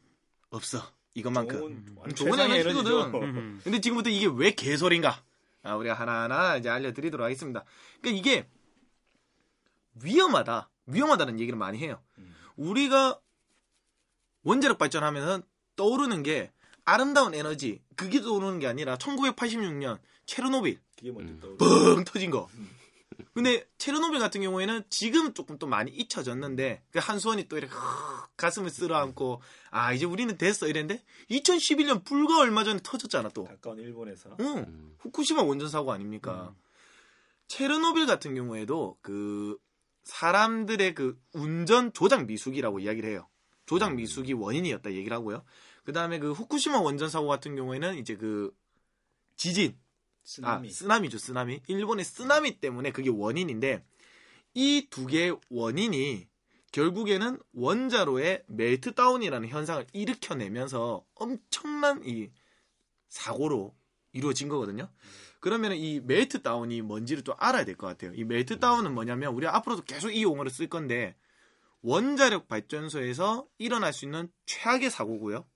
[0.51, 0.83] 없어.
[1.15, 2.93] 이것만큼 좋은, 좋은 최상의 에너지거든.
[2.93, 3.61] 에너지죠.
[3.65, 5.23] 근데 지금부터 이게 왜 개소리인가?
[5.63, 7.65] 아, 우리가 하나하나 이제 알려드리도록 하겠습니다.
[8.01, 8.47] 그러니까 이게
[10.03, 10.71] 위험하다.
[10.87, 12.01] 위험하다는 얘기를 많이 해요.
[12.57, 13.21] 우리가
[14.43, 15.43] 원자력 발전하면서
[15.77, 16.53] 떠오르는 게
[16.85, 17.83] 아름다운 에너지.
[17.97, 21.57] 그게 떠오르는 게 아니라 1986년 체르노빌 그게 먼저 떠오르.
[21.95, 22.49] 뻥 터진 거.
[23.35, 27.73] 근데 체르노빌 같은 경우에는 지금 조금 또 많이 잊혀졌는데 그 한수원이 또 이렇게
[28.37, 33.45] 가슴을 쓸어안고 아 이제 우리는 됐어 이랬는데 2011년 불과 얼마 전에 터졌잖아 또.
[33.45, 34.37] 가까운 일본에서.
[34.41, 34.95] 응.
[34.99, 36.55] 후쿠시마 원전 사고 아닙니까?
[37.49, 39.59] 체르노빌 같은 경우에도 그
[40.05, 43.29] 사람들의 그 운전 조작 미숙이라고 이야기를 해요.
[43.67, 45.45] 조작 미숙이 원인이었다 얘기를 하고요.
[45.85, 48.55] 그 다음에 그 후쿠시마 원전 사고 같은 경우에는 이제 그
[49.37, 49.79] 지진,
[50.25, 50.69] 쓰나미.
[50.69, 51.63] 아, 쓰나미죠, 쓰나미.
[51.67, 53.85] 일본의 쓰나미 때문에 그게 원인인데
[54.55, 56.29] 이 두 개의 원인이
[56.73, 62.31] 결국에는 원자로의 meltdown이라는 현상을 일으켜내면서 엄청난 이
[63.09, 63.75] 사고로
[64.13, 64.89] 이루어진 거거든요.
[65.41, 68.13] 그러면 이 meltdown이 뭔지를 좀 알아야 될 것 같아요.
[68.15, 71.17] 이 meltdown은 뭐냐면 우리가 앞으로도 계속 이 용어를 쓸 건데
[71.83, 75.47] 원자력 발전소에서 일어날 수 있는 최악의 사고고요.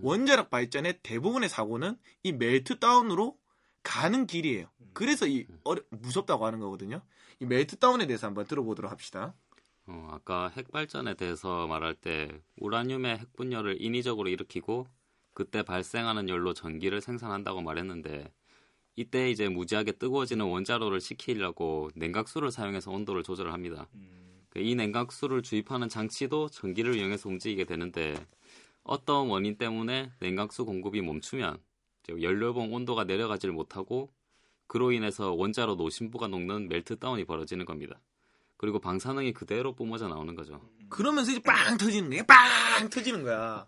[0.00, 3.36] 원자력 발전의 대부분의 사고는 이 meltdown으로
[3.82, 4.68] 가는 길이에요.
[4.94, 7.02] 그래서 이 어려- 무섭다고 하는 거거든요.
[7.40, 9.34] 이 멜트 다운에 대해서 한번 들어보도록 합시다.
[9.86, 14.86] 어, 아까 핵 발전에 대해서 말할 때 우라늄의 핵 분열을 인위적으로 일으키고
[15.34, 18.32] 그때 발생하는 열로 전기를 생산한다고 말했는데
[18.96, 23.86] 이때 이제 무지하게 뜨거워지는 원자로를 식히려고 냉각수를 사용해서 온도를 조절을 합니다.
[24.48, 28.14] 그이 냉각수를 주입하는 장치도 전기를 이용해서 움직이게 되는데
[28.82, 31.58] 어떤 원인 때문에 냉각수 공급이 멈추면
[32.08, 34.10] 연료봉 온도가 내려가지를 못하고
[34.66, 38.00] 그로 인해서 원자로 노심부가 녹는 멜트다운이 벌어지는 겁니다.
[38.56, 40.66] 그리고 방사능이 그대로 뿜어져 나오는 거죠.
[40.88, 42.22] 그러면서 이제 빵 터지는 거야.
[42.22, 43.66] 빵 터지는 거야.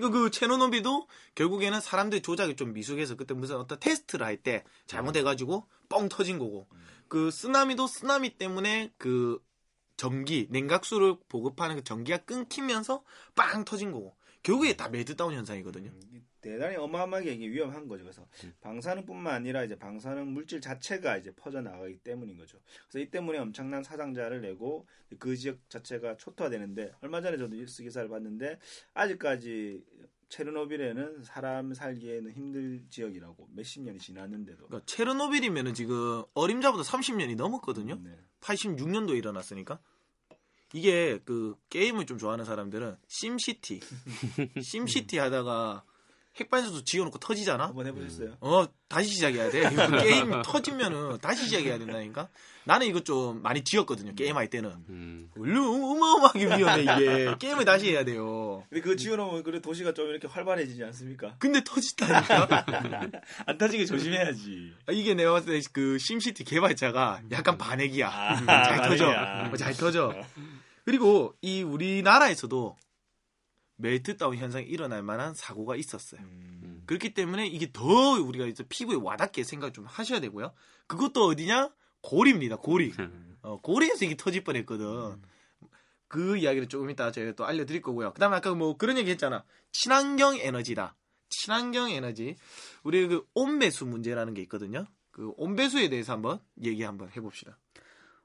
[0.00, 5.66] 이거 그 체노노비도 결국에는 사람들이 조작이 좀 미숙해서 그때 무슨 어떤 테스트를 할 때 잘못해가지고
[5.90, 6.66] 뻥 터진 거고
[7.08, 9.44] 그 쓰나미도 쓰나미 때문에 그
[9.98, 15.90] 전기 냉각수를 보급하는 그 전기가 끊기면서 빵 터진 거고 결국에 다 멜트다운 현상이거든요.
[16.40, 18.04] 대단히 어마어마하게 이게 위험한 거죠.
[18.04, 18.26] 그래서
[18.60, 22.58] 방사능뿐만 아니라 이제 방사능 물질 자체가 이제 퍼져 나가기 때문인 거죠.
[22.88, 24.86] 그래서 이 때문에 엄청난 사상자를 내고
[25.18, 28.58] 그 지역 자체가 초토화되는데 얼마 전에 저도 뉴스 기사를 봤는데
[28.94, 29.84] 아직까지
[30.30, 37.98] 체르노빌에는 사람 살기에는 힘들 지역이라고 몇십 년이 지났는데도 그러니까 체르노빌이면은 지금 어림잡아도 30년이 넘었거든요.
[38.02, 38.16] 네.
[38.40, 39.80] 86년도에 일어났으니까.
[40.72, 43.80] 이게 그 게임을 좀 좋아하는 사람들은 심시티,
[44.62, 45.84] 심시티 하다가
[46.40, 47.64] 핵발전소 지어놓고 터지잖아.
[47.68, 48.36] 한번 해보셨어요?
[48.40, 49.68] 어 다시 시작해야 돼.
[49.72, 52.28] 이거 게임 터지면은 다시 시작해야 된다니까.
[52.64, 54.14] 나는 이거 좀 많이 지었거든요.
[54.14, 54.70] 게임 할 때는.
[54.88, 57.34] 음, 어마어마하게 위험해 이게.
[57.38, 58.64] 게임을 다시 해야 돼요.
[58.68, 61.34] 근데 그거 지어놓으면 그래 도시가 좀 이렇게 활발해지지 않습니까?
[61.38, 62.66] 근데 터진다니까.
[63.46, 64.72] 안 터지게 조심해야지.
[64.86, 68.08] 아, 이게 내가 봤을 때 그 심시티 개발자가 약간 반핵이야.
[68.08, 69.06] 아, 잘 터져.
[69.06, 69.50] 반액이야.
[69.52, 70.14] 어, 잘 터져.
[70.84, 72.76] 그리고 이 우리나라에서도
[73.80, 76.20] 멜트다운 현상이 일어날 만한 사고가 있었어요.
[76.20, 76.82] 음.
[76.86, 80.52] 그렇기 때문에 이게 더 우리가 이제 피부에 와닿게 생각 좀 하셔야 되고요.
[80.86, 81.70] 그것도 어디냐?
[82.02, 82.56] 고리입니다.
[82.56, 82.92] 고리.
[83.42, 85.20] 어, 고리에서 이게 터질 뻔했거든.
[86.08, 88.12] 그 이야기를 조금 이따 저희가 또 알려드릴 거고요.
[88.12, 89.44] 그다음에 아까 뭐 그런 얘기 했잖아.
[89.70, 90.96] 친환경 에너지다.
[91.28, 92.36] 친환경 에너지.
[92.82, 94.86] 우리 그 온배수 문제라는 게 있거든요.
[95.12, 97.58] 그 온배수에 대해서 한번 얘기 한번 해봅시다.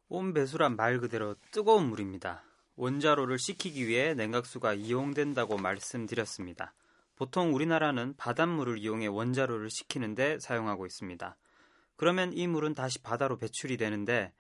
[0.08, 2.43] 온배수란 말 그대로 뜨거운 물입니다.
[2.76, 6.73] 원자로를 식히기 위해 냉각수가 이용된다고 말씀드렸습니다.
[7.15, 11.38] 보통 우리나라는 바닷물을 이용해 원자로를 식히는데 사용하고 있습니다.
[11.95, 14.34] 그러면 이 물은 다시 바다로 배출이 되는데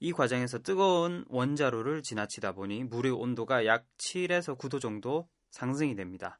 [0.00, 6.38] 이 과정에서 뜨거운 원자로를 지나치다 보니 물의 온도가 약 7에서 9도 정도 상승이 됩니다.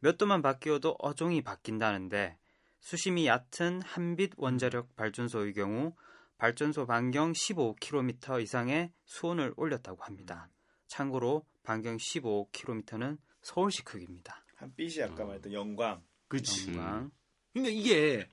[0.00, 2.36] 몇 도만 바뀌어도 어종이 바뀐다는데
[2.80, 5.94] 수심이 얕은 한빛 원자력 발전소의 경우
[6.36, 10.50] 발전소 반경 15km 이상의 수온을 올렸다고 합니다.
[10.94, 14.44] 참고로 반경 15km는 서울시 크기입니다.
[14.54, 16.00] 한 빛이 아까 말했던 영광.
[16.28, 16.68] 그치.
[16.68, 17.10] 영광.
[17.52, 18.28] 근데 이게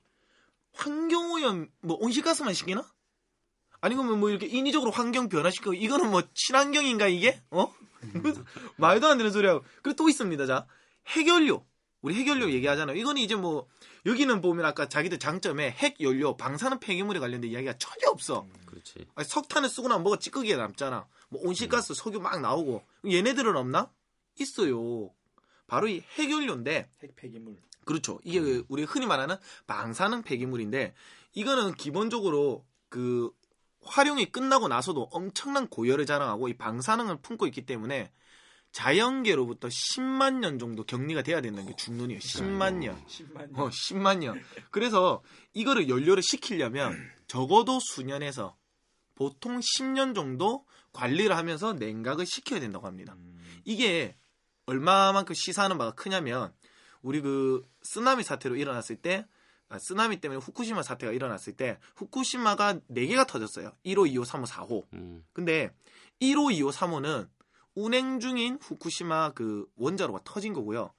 [0.74, 2.88] 환경오염 뭐 온실가스만 시키나?
[3.80, 7.42] 아니 그러면 뭐 이렇게 인위적으로 환경 변화시키고 이거는 뭐 친환경인가 이게?
[7.50, 7.74] 어?
[8.78, 9.64] 말도 안 되는 소리하고.
[9.82, 10.46] 그리고 또 있습니다.
[10.46, 10.68] 자
[11.08, 11.66] 핵연료.
[12.02, 12.96] 우리 핵연료 얘기하잖아요.
[12.96, 13.68] 이거는 이제 뭐
[14.04, 18.46] 여기는 보면 아까 자기들 장점에 핵연료, 방사능 폐기물에 관련된 이야기가 전혀 없어.
[18.66, 19.06] 그렇지.
[19.14, 21.06] 아니, 석탄을 쓰고 나면 뭐가 찌꺼기가 남잖아.
[21.28, 22.82] 뭐 온실가스, 석유 막 나오고.
[23.06, 23.90] 얘네들은 없나?
[24.38, 25.10] 있어요.
[25.66, 27.56] 바로 이 핵연료인데 핵 폐기물.
[27.84, 28.20] 그렇죠.
[28.24, 29.36] 이게 우리 흔히 말하는
[29.66, 30.94] 방사능 폐기물인데
[31.34, 33.30] 이거는 기본적으로 그
[33.84, 38.12] 활용이 끝나고 나서도 엄청난 고열을 자랑하고 이 방사능을 품고 있기 때문에
[38.72, 42.20] 자연계로부터 10만 년 정도 격리가 돼야 된다는 게 중론이에요.
[42.20, 43.04] 10만 년.
[43.06, 44.42] 10만 어, 10만 년.
[44.70, 46.96] 그래서 이거를 연료를 시키려면
[47.26, 48.56] 적어도 수년에서
[49.14, 53.16] 보통 10년 정도 관리를 하면서 냉각을 시켜야 된다고 합니다.
[53.64, 54.16] 이게
[54.66, 56.52] 얼마만큼 시사하는 바가 크냐면
[57.02, 59.26] 우리 그 쓰나미 사태로 일어났을 때
[59.68, 63.72] 아, 쓰나미 때문에 후쿠시마 사태가 일어났을 때 후쿠시마가 4개가 터졌어요.
[63.84, 64.84] 1호, 2호, 3호, 4호.
[64.92, 65.24] 음.
[65.32, 65.74] 근데
[66.20, 67.28] 1호, 2호, 3호는
[67.74, 70.92] 운행 중인 후쿠시마 그 원자로가 터진 거고요.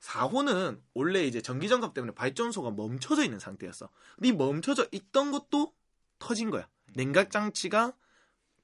[0.00, 3.88] 4호는 원래 이제 전기 정갑 때문에 발전소가 멈춰져 있는 상태였어.
[4.16, 5.74] 근데 이 멈춰져 있던 것도
[6.18, 6.68] 터진 거야.
[6.94, 7.92] 냉각 장치가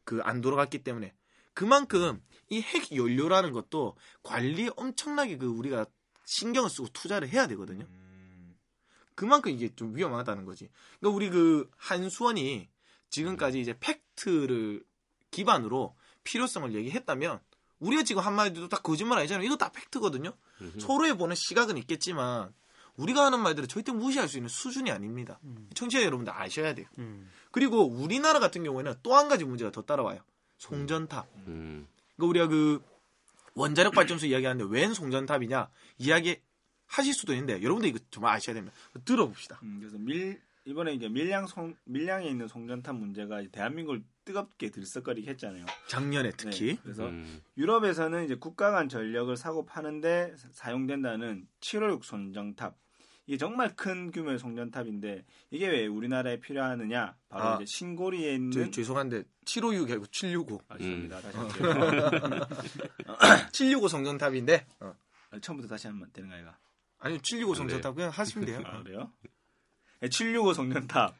[0.04, 1.14] 그 안 돌아갔기 때문에
[1.54, 5.86] 그만큼 이 핵 연료라는 것도 관리 엄청나게 그 우리가
[6.24, 7.86] 신경을 쓰고 투자를 해야 되거든요.
[9.14, 10.68] 그만큼 이게 좀 위험하다는 거지.
[10.98, 12.68] 그러니까 우리 그 한수원이
[13.10, 14.84] 지금까지 이제 팩트를
[15.30, 17.40] 기반으로 필요성을 얘기했다면
[17.80, 19.44] 우리가 지금 한마디도 다 거짓말 아니잖아요.
[19.44, 20.32] 이거 다 팩트거든요.
[20.78, 22.52] 서로의 보는 시각은 있겠지만
[22.96, 25.40] 우리가 하는 말들은 절대 무시할 수 있는 수준이 아닙니다.
[25.74, 26.86] 청취자 여러분들 아셔야 돼요.
[27.50, 30.20] 그리고 우리나라 같은 경우에는 또 한 가지 문제가 더 따라와요.
[30.58, 31.26] 송전탑.
[31.46, 31.88] 음.
[32.16, 32.82] 그러니까 우리가 그
[33.54, 35.68] 원자력 발전소 이야기하는데 웬 송전탑이냐
[35.98, 36.40] 이야기
[36.86, 38.76] 하실 수도 있는데 여러분들 이거 정말 아셔야 됩니다.
[39.04, 39.58] 들어봅시다.
[39.62, 45.64] 음, 그래서 밀 이번에 이제 밀양 송 밀양에 있는 송전탑 문제가 대한민국을 뜨겁게 들썩거리게 했잖아요.
[45.88, 46.74] 작년에 특히.
[46.74, 47.40] 네, 그래서 음.
[47.56, 52.76] 유럽에서는 이제 국가 간 전력을 사고 파는데 사용된다는 756 송전탑.
[53.26, 57.16] 이게 정말 큰 규모의 송전탑인데 이게 왜 우리나라에 필요하느냐?
[57.28, 60.60] 바로 아, 이제 신고리에 있는 저, 죄송한데 756이 아니고 765.
[60.68, 61.16] 아, 죄송합니다.
[61.16, 61.22] 음.
[61.22, 62.48] 다시 할게요.
[63.52, 64.94] 765 송전탑인데 어.
[65.30, 66.52] 아, 처음부터 다시 하면 되는 거야, 이거.
[66.98, 68.62] 아니요 765 송전탑 그냥 하시면 돼요.
[68.64, 69.12] 아, 그래요?
[70.08, 71.14] 765 송전탑.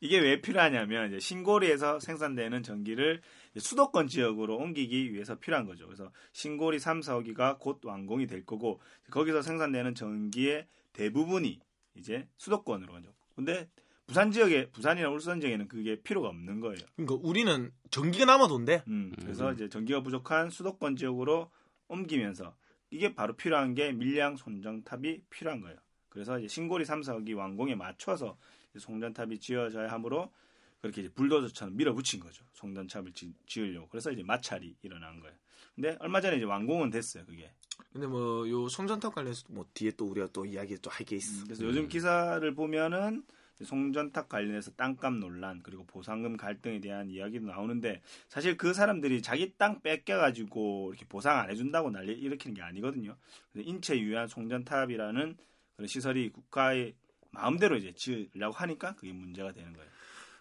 [0.00, 3.22] 이게 왜 필요하냐면 이제 신고리에서 생산되는 전기를
[3.56, 5.86] 수도권 지역으로 옮기기 위해서 필요한 거죠.
[5.86, 11.58] 그래서 신고리 3, 4호기가 곧 완공이 될 거고 거기서 생산되는 전기의 대부분이
[11.94, 13.14] 이제 수도권으로 가죠.
[13.34, 13.68] 근데
[14.06, 16.78] 부산 지역에 부산이나 울산 지역에는 그게 필요가 없는 거예요.
[16.96, 18.84] 그러니까 우리는 전기가 남아돈대.
[18.88, 21.50] 음, 그래서 이제 전기가 부족한 수도권 지역으로
[21.88, 22.54] 옮기면서
[22.90, 25.78] 이게 바로 필요한 게 밀양 송전탑이 필요한 거예요.
[26.14, 28.38] 그래서 이제 신고리 3, 4호기 완공에 맞춰서
[28.78, 30.32] 송전탑이 지어져야 하므로
[30.80, 32.44] 그렇게 이제 불도저처럼 밀어붙인 거죠.
[32.54, 33.88] 송전탑을 지, 지으려고.
[33.88, 35.34] 그래서 이제 마찰이 일어난 거예요.
[35.74, 37.24] 근데 얼마 전에 이제 완공은 됐어요.
[37.26, 37.50] 그게.
[37.92, 41.40] 근데 뭐 요 송전탑 관련해서 뭐 뒤에 또 우리가 또 이야기 또 할 게 있어.
[41.40, 43.24] 음, 그래서 요즘 기사를 보면은
[43.62, 49.80] 송전탑 관련해서 땅값 논란 그리고 보상금 갈등에 대한 이야기도 나오는데 사실 그 사람들이 자기 땅
[49.80, 53.16] 뺏겨가지고 이렇게 보상 안 해준다고 난리 일으키는 게 아니거든요.
[53.54, 55.36] 인체 유한 송전탑이라는
[55.76, 56.94] 그런 시설이 국가의
[57.30, 59.88] 마음대로 이제 지으려고 하니까 그게 문제가 되는 거예요.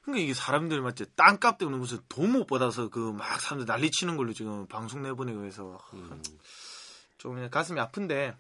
[0.04, 1.06] 그러니까 이게 사람들 맞지?
[1.16, 5.44] 땅값 때문에 무슨 돈 못 받아서 그 막 사람들 난리 치는 걸로 지금 방송 내보내고
[5.46, 5.80] 해서.
[7.18, 8.36] 좀 그냥 가슴이 아픈데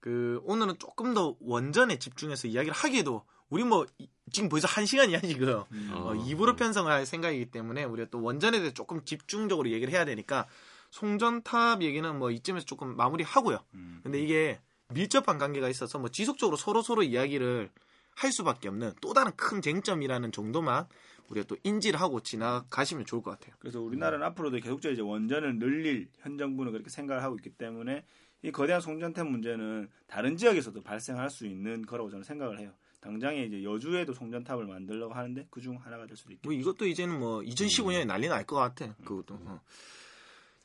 [0.00, 5.20] 그 오늘은 조금 더 원전에 집중해서 이야기를 하기에도 우리 뭐 이- 지금 벌써 한 시간이야
[5.20, 5.62] 지금.
[5.92, 10.46] 어, 입으로 편성을 할 생각이기 때문에 우리가 또 원전에 대해 조금 집중적으로 얘기를 해야 되니까
[10.90, 13.58] 송전탑 얘기는 뭐 이쯤에서 조금 마무리하고요.
[14.02, 14.60] 근데 이게
[14.92, 17.70] 밀접한 관계가 있어서 뭐 지속적으로 서로 서로 이야기를
[18.16, 20.86] 할 수밖에 없는 또 다른 큰 쟁점이라는 정도만
[21.28, 23.54] 우리가 또 인지를 하고 지나가시면 좋을 것 같아요.
[23.58, 28.04] 그래서 우리나라는 앞으로도 계속적으로 이제 원전을 늘릴 현 정부는 그렇게 생각을 하고 있기 때문에
[28.42, 32.72] 이 거대한 송전탑 문제는 다른 지역에서도 발생할 수 있는 거라고 저는 생각을 해요.
[33.00, 36.48] 당장에 이제 여주에도 송전탑을 만들려고 하는데 그 중 하나가 될 수도 있겠죠.
[36.48, 38.94] 뭐 이것도 이제는 뭐 2015년에 난리 날 것 같아.
[39.04, 39.34] 그것도.
[39.44, 39.60] 어.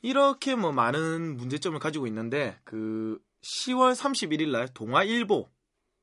[0.02, 5.50] 이렇게 뭐 많은 문제점을 가지고 있는데 그 10월 31일 날 동아일보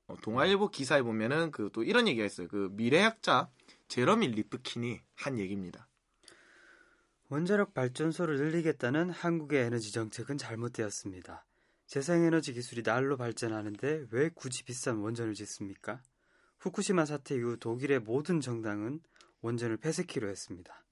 [0.08, 2.48] 어, 동아일보 기사에 보면은 그 또 이런 얘기가 있어요.
[2.48, 3.50] 그 미래학자
[3.88, 5.88] 제러미 리프킨이 한 얘기입니다.
[7.28, 11.44] 원자력 발전소를 늘리겠다는 한국의 에너지 정책은 잘못되었습니다.
[11.86, 16.00] 재생에너지 기술이 날로 발전하는데 왜 굳이 비싼 원전을 짓습니까?
[16.60, 19.00] 후쿠시마 사태 이후 독일의 모든 정당은
[19.40, 20.84] 원전을 폐쇄키로 했습니다.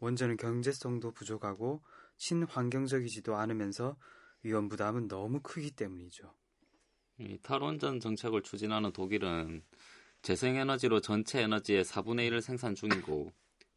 [0.00, 1.82] 원전은 경제성도 부족하고
[2.18, 3.96] 친환경적이지도 않으면서
[4.42, 6.32] 위험 부담은 너무 크기 때문이죠.
[7.18, 9.62] 이 탈원전 정책을 추진하는 독일은
[10.22, 13.32] 재생에너지로 전체 에너지의 4분의 1을 생산 중이고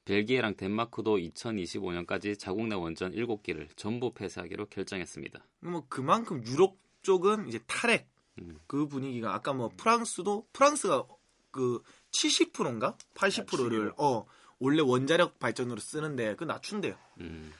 [0.05, 5.43] 벨기에랑 덴마크도 2025년까지 자국 내 원전 7기를 전부 폐쇄하기로 결정했습니다.
[5.59, 8.09] 뭐 그만큼 유럽 쪽은 이제 탈핵
[8.39, 8.59] 음.
[8.67, 11.05] 그 분위기가 아까 뭐 프랑스도 프랑스가
[11.51, 11.81] 그
[12.11, 14.25] 70%인가 80%를 어
[14.59, 16.95] 원래 원자력 발전으로 쓰는데 그 낮춘대요.
[17.19, 17.51] 음.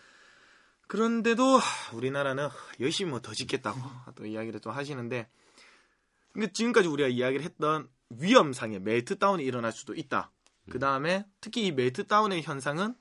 [0.91, 1.61] 그런데도
[1.93, 2.49] 우리나라는
[2.81, 3.79] 열심히 뭐 더 짓겠다고
[4.15, 5.29] 또 이야기를 좀 하시는데
[6.33, 10.31] 근데 지금까지 우리가 이야기를 했던 위험상의 멜트다운이 일어날 수도 있다.
[10.69, 12.93] 그 다음에 특히 이 멜트다운의 현상은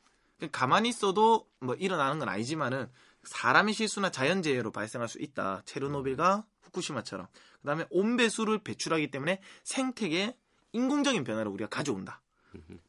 [0.53, 2.89] 가만히 있어도 뭐 일어나는 건 아니지만은
[3.25, 5.63] 사람의 실수나 자연재해로 발생할 수 있다.
[5.65, 7.27] 체르노빌과 후쿠시마처럼.
[7.61, 10.37] 그 다음에 온배수를 배출하기 때문에 생태계에
[10.73, 12.23] 인공적인 변화를 우리가 가져온다.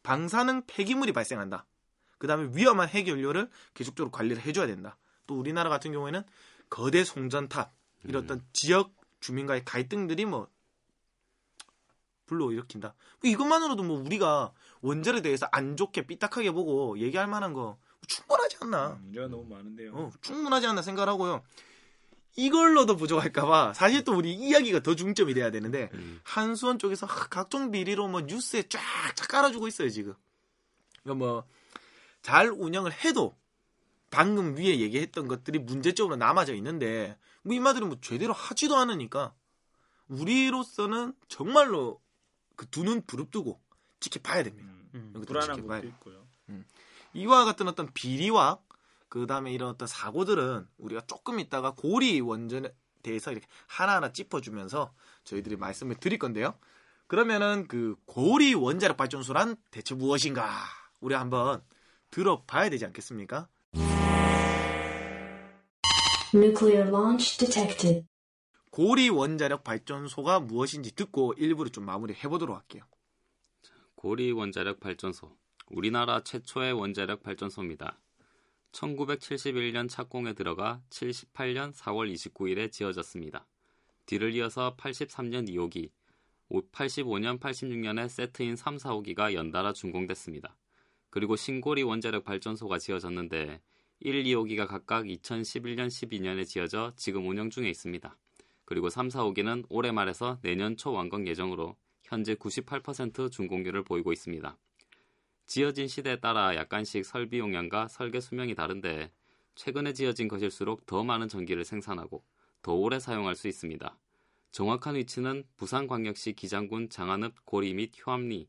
[0.04, 1.66] 방사능 폐기물이 발생한다.
[2.22, 4.96] 그 다음에 위험한 핵연료를 계속적으로 관리를 해줘야 된다.
[5.26, 6.22] 또 우리나라 같은 경우에는
[6.70, 10.48] 거대 송전탑 이런 어떤 지역 주민과의 갈등들이 뭐
[12.28, 12.94] 불러 일으킨다.
[13.24, 19.00] 이것만으로도 뭐 우리가 원전에 대해서 안 좋게 삐딱하게 보고 얘기할 만한 거 충분하지 않나.
[19.02, 19.92] 문제가 너무 많은데요.
[19.96, 21.42] 어, 충분하지 않나 생각을 하고요.
[22.36, 25.90] 이걸로도 부족할까봐 사실 또 우리 이야기가 더 중점이 돼야 되는데
[26.22, 30.14] 한수원 쪽에서 하, 각종 비리로 뭐 뉴스에 쫙쫙 깔아주고 있어요 지금.
[31.02, 31.46] 그러니까 뭐
[32.22, 33.36] 잘 운영을 해도
[34.10, 39.34] 방금 위에 얘기했던 것들이 문제점으로 남아져 있는데 뭐 이마들은 뭐 제대로 하지도 않으니까
[40.08, 42.02] 우리로서는 정말로
[42.56, 43.60] 그 두 눈 부릅뜨고
[44.00, 44.70] 지켜봐야 됩니다.
[44.94, 45.88] 음, 불안한 것도.
[45.88, 46.28] 있고요.
[46.50, 46.66] 음.
[47.14, 48.60] 이와 같은 어떤 비리와
[49.10, 52.70] 그 다음에 이런 어떤 사고들은 우리가 조금 있다가 고리 원전에
[53.04, 54.94] 대해서 이렇게 하나하나 짚어주면서
[55.24, 56.58] 저희들이 말씀을 드릴 건데요.
[57.08, 60.50] 그러면은 그 고리 원자력 발전소란 대체 무엇인가?
[61.00, 61.64] 우리 한번
[62.12, 63.48] 들어봐야 되지 않겠습니까?
[66.34, 68.06] Nuclear launch detected.
[68.70, 72.84] 고리 원자력 발전소가 무엇인지 듣고 일부를 좀 마무리 해 보도록 할게요.
[73.96, 75.36] 고리 원자력 발전소.
[75.70, 78.00] 우리나라 최초의 원자력 발전소입니다.
[78.72, 83.46] 1971년 착공에 들어가 78년 4월 29일에 지어졌습니다.
[84.06, 85.92] 뒤를 이어서 83년 2호기,
[86.72, 90.56] 85년 86년에 세트인 3, 4호기가 연달아 준공됐습니다.
[91.12, 93.62] 그리고 신고리 원자력 발전소가 지어졌는데
[94.00, 98.18] 1, 2호기가 각각 2011년 12년에 지어져 지금 운영 중에 있습니다.
[98.66, 104.58] 그리고 3, 4호기는 올해 말에서 내년 초 완공 예정으로 현재 98% 준공률을 보이고 있습니다.
[105.46, 109.12] 지어진 시대에 따라 약간씩 설비 용량과 설계 수명이 다른데
[109.56, 112.24] 최근에 지어진 것일수록 더 많은 전기를 생산하고
[112.62, 113.98] 더 오래 사용할 수 있습니다.
[114.52, 118.48] 정확한 위치는 부산광역시 기장군 장안읍 고리 및 효암리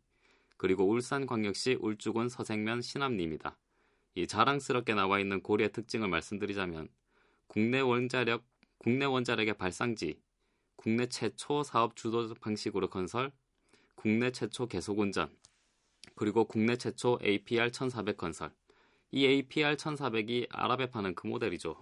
[0.62, 3.58] 그리고 울산광역시 울주군 서생면 신암리입니다.
[4.14, 6.86] 이 자랑스럽게 나와 있는 고리의 특징을 말씀드리자면
[7.48, 8.44] 국내 원자력
[8.78, 10.20] 국내 원자력의 발상지,
[10.76, 13.32] 국내 최초 사업 주도 방식으로 건설,
[13.96, 15.36] 국내 최초 계속 운전,
[16.14, 18.52] 그리고 국내 최초 APR 1400 건설.
[19.10, 21.76] 이 APR 1400이 아랍에 파는 그 모델이죠.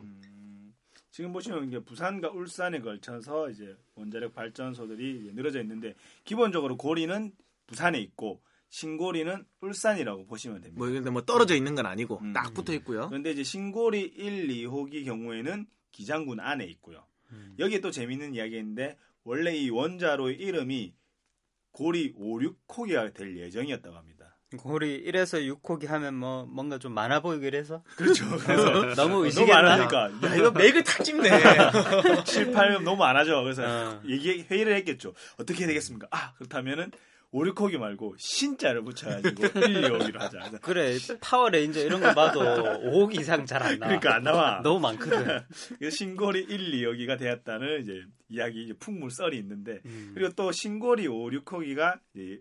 [1.11, 7.31] 지금 보시면 이제 부산과 울산에 걸쳐서 이제 원자력 발전소들이 늘어져 있는데 기본적으로 고리는
[7.66, 8.41] 부산에 있고
[8.71, 10.79] 신고리는 울산이라고 보시면 됩니다.
[10.79, 12.33] 뭐 근데 뭐 떨어져 있는 건 아니고 음.
[12.33, 13.09] 딱 붙어 있고요.
[13.09, 17.05] 그런데 이제 신고리 1, 2호기 경우에는 기장군 안에 있고요.
[17.59, 20.95] 여기에 또 재밌는 이야기인데 원래 이 원자로의 이름이
[21.73, 24.37] 고리 5, 6호기가 될 예정이었다고 합니다.
[24.57, 28.25] 고리 1에서 6호기 하면 뭐 뭔가 좀 많아 보이긴 해서 그렇죠.
[28.39, 29.62] 그래서 너무 너무 의식했나?
[29.62, 31.29] 많으니까 야 이거 맥을 탁 짚네.
[32.25, 33.43] 7, 8면 너무 많아져.
[33.43, 34.03] 그래서 어.
[34.09, 35.14] 얘기 회의를 했겠죠.
[35.39, 36.09] 어떻게 해야 되겠습니까?
[36.11, 36.91] 아 그렇다면은
[37.33, 40.51] 5, 6호기 말고 신자를 붙여가지고 1, 2호기로 하자.
[40.62, 42.41] 그래서 그래 파워레인저 이런 거 봐도
[42.83, 43.89] 5호기 이상 잘 안 나와.
[43.89, 44.61] 그러니까 안 나와.
[44.64, 45.41] 너무 많거든.
[45.78, 50.12] 그래서 신고리 1, 2호기가 되었다는 이제 이야기 이제 풍물 썰이 있는데 음.
[50.14, 51.99] 그리고 또 신고리 5, 6호기가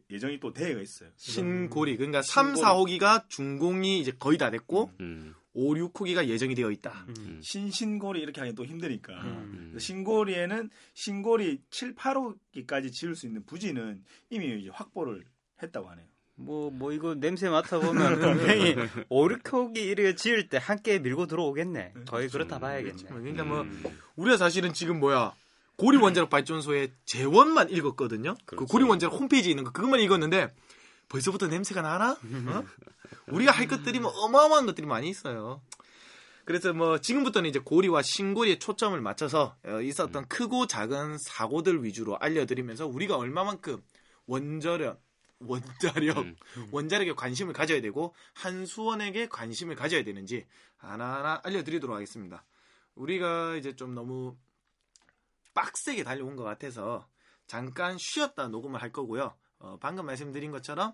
[0.09, 1.09] 예정이 또 되어 있어요.
[1.17, 2.97] 신고리 그러니까 3, 신고리.
[2.99, 5.35] 4호기가 준공이 이제 거의 다 됐고 음.
[5.59, 7.05] 5, 6호기가 예정이 되어 있다.
[7.09, 7.39] 음.
[7.43, 9.69] 신신고리 이렇게 하기 또 힘드니까 음.
[9.71, 15.25] 그래서 신고리에는 신고리 7, 8호기까지 지을 수 있는 부지는 이미 이제 확보를
[15.61, 16.05] 했다고 하네요.
[16.35, 18.75] 뭐, 뭐, 이거 냄새 맡아보면 분명히
[19.09, 21.93] 5, 6호기 이렇게 지을 때 함께 밀고 들어오겠네.
[22.07, 23.03] 거의 그렇다 봐야겠네.
[23.09, 23.83] 그러니까 뭐 음.
[24.15, 25.33] 우리가 사실은 지금 뭐야
[25.75, 28.35] 고리 원자력 발전소의 재원만 읽었거든요.
[28.45, 28.71] 그 그렇죠.
[28.71, 30.53] 고리 원자력 홈페이지에 있는 거 그것만 읽었는데
[31.09, 32.11] 벌써부터 냄새가 나나?
[32.11, 32.63] 어?
[33.27, 35.61] 우리가 할 것들이 뭐 어마어마한 것들이 많이 있어요.
[36.45, 42.87] 그래서 뭐 지금부터는 이제 고리와 신고리에 초점을 맞춰서 어, 있었던 크고 작은 사고들 위주로 알려드리면서
[42.87, 43.83] 우리가 얼마만큼
[44.25, 44.99] 원자력
[45.39, 46.25] 원자력
[46.71, 50.47] 원자력에 관심을 가져야 되고 한수원에게 관심을 가져야 되는지
[50.77, 52.43] 하나하나 알려드리도록 하겠습니다.
[52.95, 54.35] 우리가 이제 좀 너무
[55.53, 57.07] 빡세게 달려온 것 같아서
[57.47, 59.35] 잠깐 쉬었다 녹음을 할 거고요.
[59.59, 60.93] 어, 방금 말씀드린 것처럼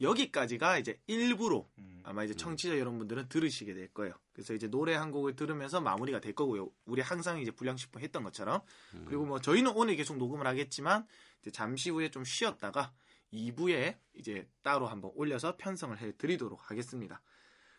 [0.00, 1.70] 여기까지가 이제 일부로
[2.02, 4.12] 아마 이제 청취자 여러분들은 들으시게 될 거예요.
[4.32, 6.68] 그래서 이제 노래 한 곡을 들으면서 마무리가 될 거고요.
[6.84, 8.60] 우리 항상 이제 불량식품 했던 것처럼.
[9.06, 11.06] 그리고 뭐 저희는 오늘 계속 녹음을 하겠지만
[11.40, 12.92] 이제 잠시 후에 좀 쉬었다가
[13.32, 17.20] 2부에 이제 따로 한번 올려서 편성을 해 드리도록 하겠습니다.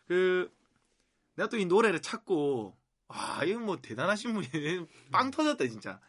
[0.06, 0.50] 그
[1.34, 2.76] 내가 또 이 노래를 찾고
[3.08, 4.48] 아 이거 뭐 대단하신 분이
[5.12, 6.00] 빵 터졌다 진짜.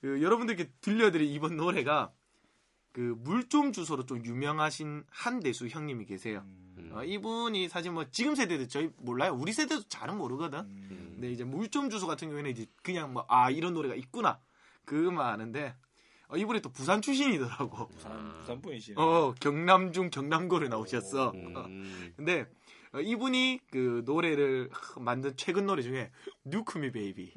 [0.00, 2.12] 그 여러분들께 들려드릴 이번 노래가
[2.92, 6.44] 그 물좀 주소로 좀 유명하신 한대수 형님이 계세요.
[6.90, 9.32] 어, 이분이 사실 뭐 지금 세대도 저희 몰라요.
[9.34, 10.60] 우리 세대도 잘은 모르거든.
[11.14, 14.40] 근데 이제 물좀 주소 같은 경우에는 이제 그냥 뭐 아 이런 노래가 있구나
[14.84, 15.74] 그만 아는데
[16.28, 17.88] 어, 이분이 또 부산 출신이더라고.
[17.88, 19.00] 부산, 부산 분이시네.
[19.00, 21.28] 어 경남 중 경남고를 나오셨어.
[21.28, 21.32] 어,
[22.16, 22.46] 근데 어,
[23.00, 24.70] 이분이 그 노래를
[25.00, 26.10] 만든 최근 노래 중에
[26.44, 27.32] Nuke Me Baby,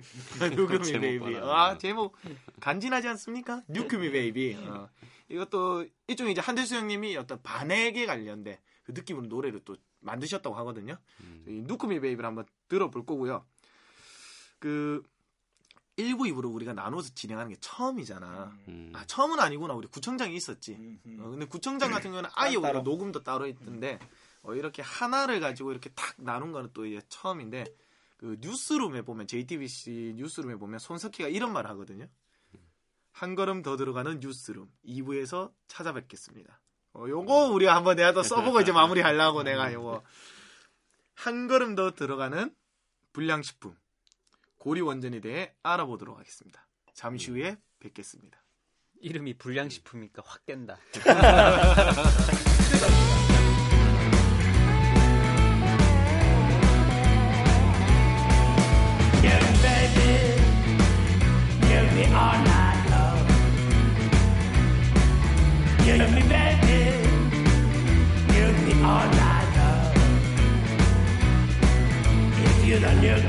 [0.52, 1.38] Nuke Me 제목 Baby.
[1.38, 2.18] 아 제목
[2.60, 3.64] 간지나지 않습니까?
[3.70, 4.56] Nuke Me Baby.
[4.68, 4.90] 어.
[5.30, 10.98] 이것도 일종의 이제 한대수 형님이 어떤 반핵에 관련된 그 느낌으로 노래를 또 만드셨다고 하거든요.
[11.48, 13.46] 이 Nuke Me Baby를 한번 들어볼 거고요.
[14.60, 15.02] 그
[15.98, 18.58] 1부, 2부로 우리가 나눠서 진행하는 게 처음이잖아.
[18.94, 19.74] 아, 처음은 아니구나.
[19.74, 21.00] 우리 구청장이 있었지.
[21.20, 22.82] 어, 근데 구청장 같은 경우는 아예 우리가 따로.
[22.82, 23.98] 녹음도 따로 있던데,
[24.46, 27.66] 어, 이렇게 하나를 가지고 이렇게 탁 나눈 거는 또 이제 처음인데,
[28.18, 32.08] 그 뉴스룸에 보면, JTBC 뉴스룸에 보면 손석희가 이런 말을 하거든요.
[33.12, 36.60] 한 걸음 더 들어가는 뉴스룸 2부에서 찾아뵙겠습니다.
[36.94, 40.04] 어, 요거 우리가 한번 내가 더 써보고 이제 마무리 하려고 내가 요거.
[41.16, 42.54] 한 걸음 더 들어가는
[43.14, 43.76] 불량식품.
[44.58, 46.68] 고리 원전에 대해 알아보도록 하겠습니다.
[46.94, 48.44] 잠시 후에 뵙겠습니다.
[49.00, 50.78] 이름이 불량식품이니까 확 깬다.
[72.76, 72.82] You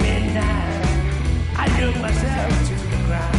[0.02, 1.54] me now.
[1.54, 1.68] I
[2.00, 3.38] myself to the ground.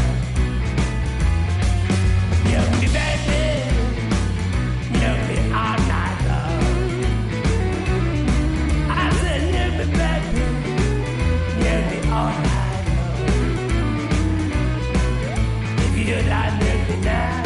[2.46, 3.42] Me, baby.
[4.94, 5.00] Me
[5.52, 6.60] all night long.
[8.90, 10.46] I said, me, baby.
[11.60, 11.72] Me
[12.10, 13.28] all night long.
[15.78, 16.28] If you don't
[16.62, 17.37] look me now,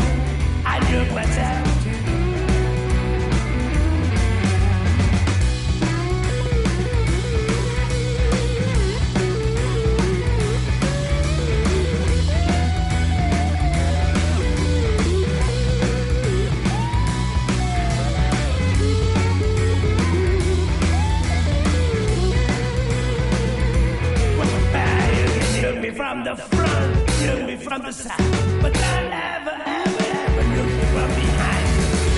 [27.71, 28.17] from the side,
[28.61, 31.67] but I'll never, ever, ever look me from behind.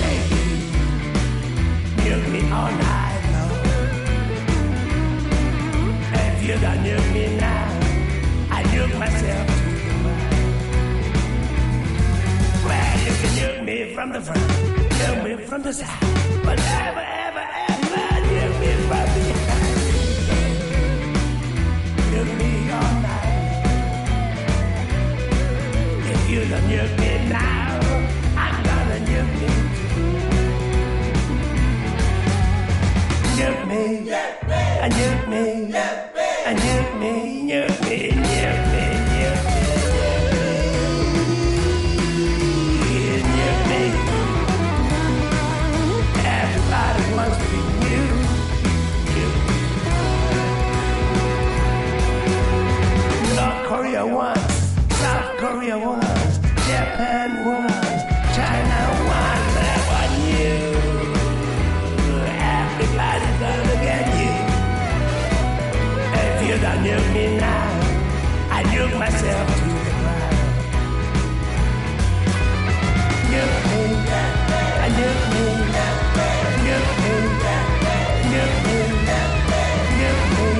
[0.02, 0.40] Baby,
[2.10, 3.62] look me all night long.
[6.26, 7.68] If you don't look me now,
[8.50, 10.34] I look myself to the right.
[12.66, 14.46] Well, you can look me from the front,
[15.00, 16.02] look me from the side,
[16.42, 17.33] but never, ever, ever
[26.34, 27.78] You done me now.
[28.36, 29.54] I'm gonna nuke you.
[33.38, 33.38] Me.
[33.38, 33.84] Nuke me.
[35.28, 35.42] Me.
[36.50, 36.98] Nuke me.
[36.98, 37.52] Me.
[37.52, 37.83] Nuke.
[66.94, 67.70] You me now,
[68.50, 70.36] I look myself to the ground.
[73.32, 73.82] Look me,
[74.78, 75.44] I look me,
[76.66, 77.16] look me,
[78.30, 78.78] look me, look me,
[80.00, 80.50] look me.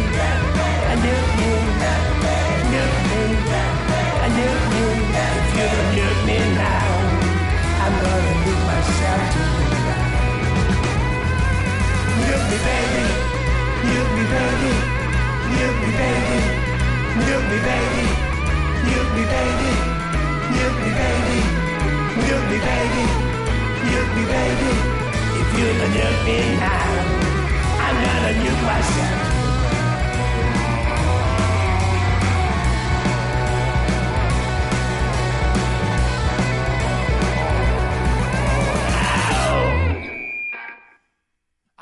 [2.75, 3.23] Look me,
[4.39, 4.87] look me.
[5.39, 6.89] If you don't look me now,
[7.85, 10.15] I'm gonna look myself to the ground.
[12.65, 13.14] baby,
[17.55, 18.07] me baby,
[18.91, 19.71] you me baby,
[20.59, 21.39] you me baby,
[22.27, 23.05] you me baby,
[23.91, 24.73] you me baby.
[25.39, 26.83] If you don't nuke me now,
[27.85, 29.21] I'm gonna nuke myself.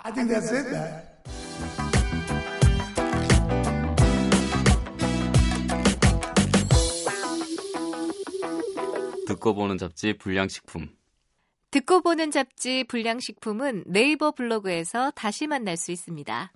[0.05, 0.71] I think that's it.
[0.71, 1.12] That.
[9.43, 10.89] 듣고 보는 잡지 불량식품.
[11.73, 16.53] 듣고 보는 잡지 불량식품은 네이버 블로그에서 다시 만날 수 있습니다.